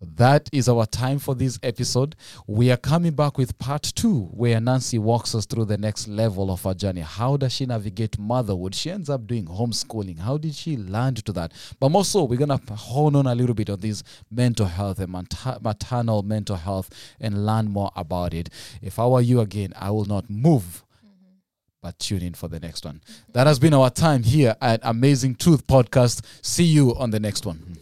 [0.00, 2.16] That is our time for this episode.
[2.46, 6.50] We are coming back with part two, where Nancy walks us through the next level
[6.50, 7.00] of her journey.
[7.00, 8.74] How does she navigate motherhood?
[8.74, 10.18] She ends up doing homeschooling.
[10.18, 11.52] How did she learn to that?
[11.78, 14.98] But more so, we're going to hone on a little bit on this mental health
[14.98, 16.90] and mater- maternal mental health
[17.20, 18.50] and learn more about it.
[18.82, 20.84] If I were you again, I will not move
[21.82, 22.94] but tune in for the next one.
[22.94, 23.32] Mm-hmm.
[23.32, 26.24] That has been our time here at Amazing Truth Podcast.
[26.40, 27.76] See you on the next one.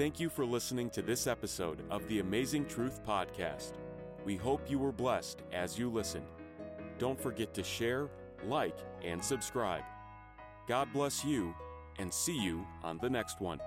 [0.00, 3.72] Thank you for listening to this episode of the Amazing Truth Podcast.
[4.24, 6.24] We hope you were blessed as you listened.
[6.98, 8.08] Don't forget to share,
[8.46, 9.82] like, and subscribe.
[10.66, 11.54] God bless you,
[11.98, 13.60] and see you on the next one.